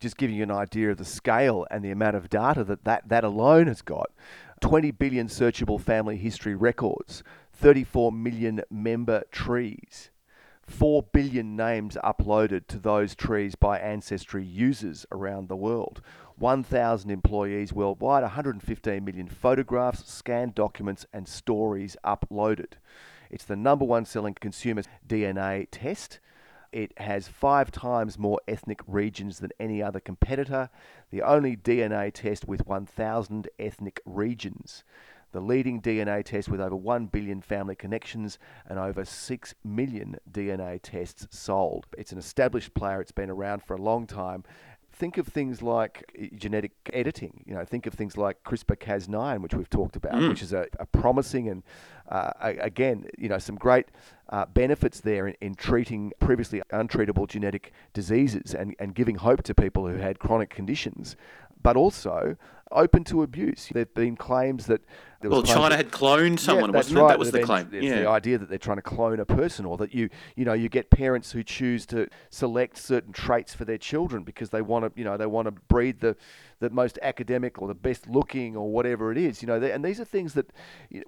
just 0.00 0.16
giving 0.16 0.34
you 0.34 0.42
an 0.42 0.50
idea 0.50 0.90
of 0.90 0.96
the 0.96 1.04
scale 1.04 1.66
and 1.70 1.84
the 1.84 1.90
amount 1.90 2.16
of 2.16 2.30
data 2.30 2.64
that 2.64 2.84
that, 2.84 3.08
that 3.08 3.22
alone 3.22 3.66
has 3.66 3.82
got. 3.82 4.10
20 4.60 4.90
billion 4.92 5.28
searchable 5.28 5.80
family 5.80 6.16
history 6.16 6.54
records, 6.54 7.22
34 7.52 8.12
million 8.12 8.62
member 8.70 9.22
trees, 9.30 10.10
4 10.70 11.02
billion 11.12 11.56
names 11.56 11.98
uploaded 12.02 12.66
to 12.68 12.78
those 12.78 13.14
trees 13.14 13.54
by 13.54 13.78
Ancestry 13.78 14.44
users 14.44 15.04
around 15.10 15.48
the 15.48 15.56
world, 15.56 16.00
1,000 16.38 17.10
employees 17.10 17.72
worldwide, 17.72 18.22
115 18.22 19.04
million 19.04 19.28
photographs, 19.28 20.10
scanned 20.10 20.54
documents, 20.54 21.04
and 21.12 21.28
stories 21.28 21.96
uploaded. 22.04 22.74
It's 23.30 23.44
the 23.44 23.56
number 23.56 23.84
one 23.84 24.04
selling 24.04 24.34
consumer 24.34 24.82
DNA 25.06 25.66
test 25.70 26.20
it 26.72 26.96
has 26.98 27.26
five 27.26 27.72
times 27.72 28.18
more 28.18 28.40
ethnic 28.46 28.80
regions 28.86 29.40
than 29.40 29.50
any 29.58 29.82
other 29.82 29.98
competitor, 29.98 30.70
the 31.10 31.22
only 31.22 31.56
DNA 31.56 32.12
test 32.12 32.46
with 32.46 32.66
1,000 32.66 33.48
ethnic 33.58 34.00
regions. 34.04 34.84
The 35.32 35.40
leading 35.40 35.80
DNA 35.80 36.24
test 36.24 36.48
with 36.48 36.60
over 36.60 36.76
1 36.76 37.06
billion 37.06 37.40
family 37.40 37.76
connections 37.76 38.38
and 38.68 38.78
over 38.78 39.04
6 39.04 39.54
million 39.64 40.16
DNA 40.30 40.80
tests 40.82 41.26
sold. 41.30 41.86
It's 41.96 42.12
an 42.12 42.18
established 42.18 42.74
player, 42.74 43.00
it's 43.00 43.12
been 43.12 43.30
around 43.30 43.62
for 43.62 43.74
a 43.74 43.80
long 43.80 44.06
time, 44.06 44.44
think 44.92 45.16
of 45.16 45.26
things 45.26 45.62
like 45.62 46.12
eh, 46.18 46.28
genetic 46.36 46.72
editing. 46.92 47.42
You 47.46 47.54
know, 47.54 47.64
think 47.64 47.86
of 47.86 47.94
things 47.94 48.16
like 48.16 48.42
CRISPR-Cas9, 48.44 49.40
which 49.40 49.54
we've 49.54 49.70
talked 49.70 49.96
about, 49.96 50.12
mm. 50.12 50.28
which 50.28 50.42
is 50.42 50.52
a, 50.52 50.66
a 50.78 50.86
promising 50.86 51.48
and 51.48 51.62
uh, 52.08 52.32
again, 52.40 53.06
you 53.16 53.28
know, 53.28 53.38
some 53.38 53.54
great 53.54 53.86
uh, 54.30 54.44
benefits 54.46 55.00
there 55.00 55.28
in, 55.28 55.36
in, 55.40 55.54
treating 55.54 56.12
previously 56.18 56.60
untreatable 56.72 57.28
genetic 57.28 57.72
diseases 57.92 58.52
and, 58.52 58.74
and 58.80 58.94
giving 58.94 59.14
hope 59.14 59.42
to 59.44 59.54
people 59.54 59.86
who 59.86 59.96
had 59.96 60.18
chronic 60.18 60.50
conditions, 60.50 61.14
but 61.62 61.76
also 61.76 62.36
open 62.72 63.04
to 63.04 63.22
abuse. 63.22 63.68
There 63.72 63.82
have 63.82 63.94
been 63.94 64.16
claims 64.16 64.66
that 64.66 64.82
Well, 65.22 65.42
China 65.42 65.70
that- 65.70 65.76
had 65.76 65.90
cloned 65.90 66.38
someone, 66.38 66.70
yeah, 66.70 66.76
wasn't 66.76 66.98
it? 66.98 67.08
That 67.08 67.18
was 67.18 67.30
the 67.30 67.40
claim. 67.42 67.68
It's 67.72 67.84
Yeah. 67.84 68.00
the 68.00 68.08
idea 68.08 68.38
that 68.38 68.48
they're 68.48 68.58
trying 68.58 68.78
to 68.78 68.82
clone 68.82 69.20
a 69.20 69.26
person, 69.26 69.66
or 69.66 69.76
that 69.76 69.94
you, 69.94 70.08
you 70.34 70.44
know, 70.46 70.54
you 70.54 70.68
get 70.70 70.88
parents 70.90 71.32
who 71.32 71.42
choose 71.42 71.84
to 71.86 72.08
select 72.30 72.78
certain 72.78 73.12
traits 73.12 73.52
for 73.54 73.64
their 73.66 73.76
children 73.76 74.22
because 74.22 74.48
they 74.50 74.62
want 74.62 74.84
to, 74.86 74.98
you 74.98 75.04
know, 75.04 75.16
they 75.18 75.26
want 75.26 75.46
to 75.46 75.52
breed 75.52 76.00
the, 76.00 76.16
the 76.60 76.70
most 76.70 76.98
academic 77.02 77.60
or 77.60 77.68
the 77.68 77.74
best 77.74 78.08
looking 78.08 78.56
or 78.56 78.70
whatever 78.70 79.12
it 79.12 79.18
is, 79.18 79.42
you 79.42 79.46
know. 79.46 79.58
they- 79.60 79.72
And 79.72 79.84
these 79.84 80.00
are 80.00 80.04
things 80.06 80.32
that 80.34 80.50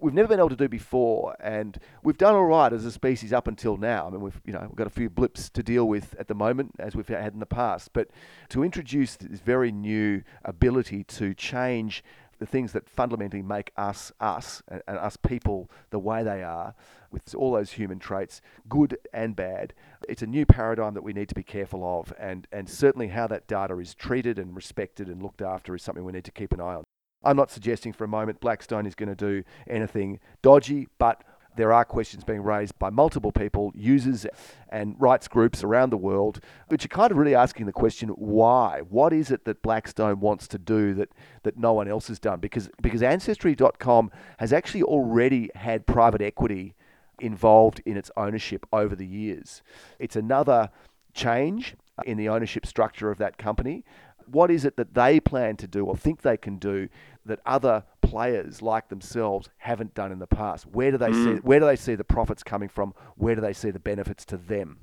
we've 0.00 0.14
never 0.14 0.28
been 0.28 0.38
able 0.38 0.48
to 0.50 0.56
do 0.56 0.68
before, 0.68 1.34
and 1.40 1.78
we've 2.02 2.18
done 2.18 2.34
all 2.34 2.46
right 2.46 2.72
as 2.72 2.84
a 2.84 2.92
species 2.92 3.32
up 3.32 3.46
until 3.48 3.76
now. 3.78 4.06
I 4.06 4.10
mean, 4.10 4.20
we've, 4.20 4.40
you 4.44 4.52
know, 4.52 4.60
we've 4.68 4.76
got 4.76 4.86
a 4.86 4.90
few 4.90 5.08
blips 5.08 5.48
to 5.50 5.62
deal 5.62 5.88
with 5.88 6.14
at 6.18 6.28
the 6.28 6.34
moment, 6.34 6.74
as 6.78 6.94
we've 6.94 7.08
had 7.08 7.32
in 7.32 7.40
the 7.40 7.46
past, 7.46 7.92
but 7.94 8.08
to 8.50 8.62
introduce 8.62 9.16
this 9.16 9.40
very 9.40 9.72
new 9.72 10.22
ability 10.44 11.04
to 11.04 11.32
change 11.34 12.04
the 12.42 12.46
things 12.46 12.72
that 12.72 12.88
fundamentally 12.88 13.40
make 13.40 13.70
us 13.76 14.10
us 14.20 14.64
and, 14.66 14.82
and 14.88 14.98
us 14.98 15.16
people 15.16 15.70
the 15.90 15.98
way 15.98 16.24
they 16.24 16.42
are 16.42 16.74
with 17.12 17.32
all 17.36 17.52
those 17.52 17.72
human 17.72 18.00
traits 18.00 18.40
good 18.68 18.98
and 19.12 19.36
bad. 19.36 19.72
It's 20.08 20.22
a 20.22 20.26
new 20.26 20.44
paradigm 20.44 20.94
that 20.94 21.04
we 21.04 21.12
need 21.12 21.28
to 21.28 21.36
be 21.36 21.44
careful 21.44 21.84
of 22.00 22.12
and 22.18 22.48
and 22.50 22.68
certainly 22.68 23.08
how 23.08 23.28
that 23.28 23.46
data 23.46 23.78
is 23.78 23.94
treated 23.94 24.40
and 24.40 24.56
respected 24.56 25.06
and 25.08 25.22
looked 25.22 25.40
after 25.40 25.72
is 25.76 25.84
something 25.84 26.04
we 26.04 26.10
need 26.10 26.24
to 26.24 26.32
keep 26.32 26.52
an 26.52 26.60
eye 26.60 26.74
on. 26.74 26.84
I'm 27.22 27.36
not 27.36 27.52
suggesting 27.52 27.92
for 27.92 28.02
a 28.02 28.08
moment 28.08 28.40
Blackstone 28.40 28.86
is 28.86 28.96
going 28.96 29.08
to 29.08 29.14
do 29.14 29.44
anything 29.68 30.18
dodgy 30.42 30.88
but 30.98 31.22
there 31.56 31.72
are 31.72 31.84
questions 31.84 32.24
being 32.24 32.42
raised 32.42 32.78
by 32.78 32.90
multiple 32.90 33.32
people, 33.32 33.72
users 33.74 34.26
and 34.70 34.96
rights 34.98 35.28
groups 35.28 35.62
around 35.62 35.90
the 35.90 35.96
world, 35.96 36.40
which 36.68 36.84
are 36.84 36.88
kind 36.88 37.10
of 37.10 37.18
really 37.18 37.34
asking 37.34 37.66
the 37.66 37.72
question 37.72 38.08
why? 38.10 38.80
What 38.88 39.12
is 39.12 39.30
it 39.30 39.44
that 39.44 39.62
Blackstone 39.62 40.20
wants 40.20 40.48
to 40.48 40.58
do 40.58 40.94
that, 40.94 41.10
that 41.42 41.58
no 41.58 41.72
one 41.72 41.88
else 41.88 42.08
has 42.08 42.18
done? 42.18 42.40
Because, 42.40 42.70
because 42.80 43.02
Ancestry.com 43.02 44.10
has 44.38 44.52
actually 44.52 44.82
already 44.82 45.50
had 45.54 45.86
private 45.86 46.22
equity 46.22 46.74
involved 47.20 47.80
in 47.86 47.96
its 47.96 48.10
ownership 48.16 48.66
over 48.72 48.96
the 48.96 49.06
years. 49.06 49.62
It's 49.98 50.16
another 50.16 50.70
change 51.14 51.76
in 52.04 52.16
the 52.16 52.28
ownership 52.28 52.66
structure 52.66 53.10
of 53.10 53.18
that 53.18 53.38
company. 53.38 53.84
What 54.26 54.50
is 54.50 54.64
it 54.64 54.76
that 54.76 54.94
they 54.94 55.20
plan 55.20 55.56
to 55.58 55.66
do 55.66 55.84
or 55.84 55.96
think 55.96 56.22
they 56.22 56.36
can 56.36 56.56
do 56.56 56.88
that 57.24 57.40
other 57.46 57.84
players 58.00 58.62
like 58.62 58.88
themselves 58.88 59.48
haven't 59.58 59.94
done 59.94 60.12
in 60.12 60.18
the 60.18 60.26
past? 60.26 60.66
Where 60.66 60.90
do 60.90 60.98
they 60.98 61.12
see 61.12 61.34
where 61.36 61.60
do 61.60 61.66
they 61.66 61.76
see 61.76 61.94
the 61.94 62.04
profits 62.04 62.42
coming 62.42 62.68
from? 62.68 62.94
Where 63.16 63.34
do 63.34 63.40
they 63.40 63.52
see 63.52 63.70
the 63.70 63.78
benefits 63.78 64.24
to 64.26 64.36
them? 64.36 64.78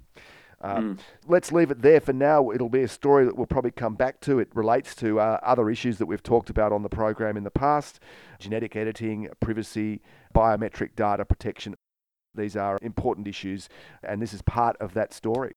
Um, 0.61 0.97
Let's 1.27 1.51
leave 1.51 1.71
it 1.71 1.81
there 1.81 2.01
for 2.01 2.13
now. 2.13 2.51
It'll 2.51 2.69
be 2.69 2.83
a 2.83 2.87
story 2.87 3.25
that 3.25 3.37
we'll 3.37 3.47
probably 3.47 3.71
come 3.71 3.95
back 3.95 4.19
to. 4.21 4.39
It 4.39 4.49
relates 4.53 4.93
to 4.95 5.19
uh, 5.19 5.39
other 5.41 5.69
issues 5.69 5.97
that 5.99 6.05
we've 6.05 6.23
talked 6.23 6.49
about 6.49 6.73
on 6.73 6.83
the 6.83 6.89
program 6.89 7.37
in 7.37 7.43
the 7.43 7.51
past 7.51 7.99
genetic 8.39 8.75
editing, 8.75 9.29
privacy, 9.39 10.01
biometric 10.35 10.95
data 10.95 11.25
protection. 11.25 11.75
These 12.35 12.55
are 12.55 12.77
important 12.81 13.27
issues, 13.27 13.69
and 14.03 14.21
this 14.21 14.33
is 14.33 14.41
part 14.41 14.77
of 14.79 14.93
that 14.93 15.13
story. 15.13 15.53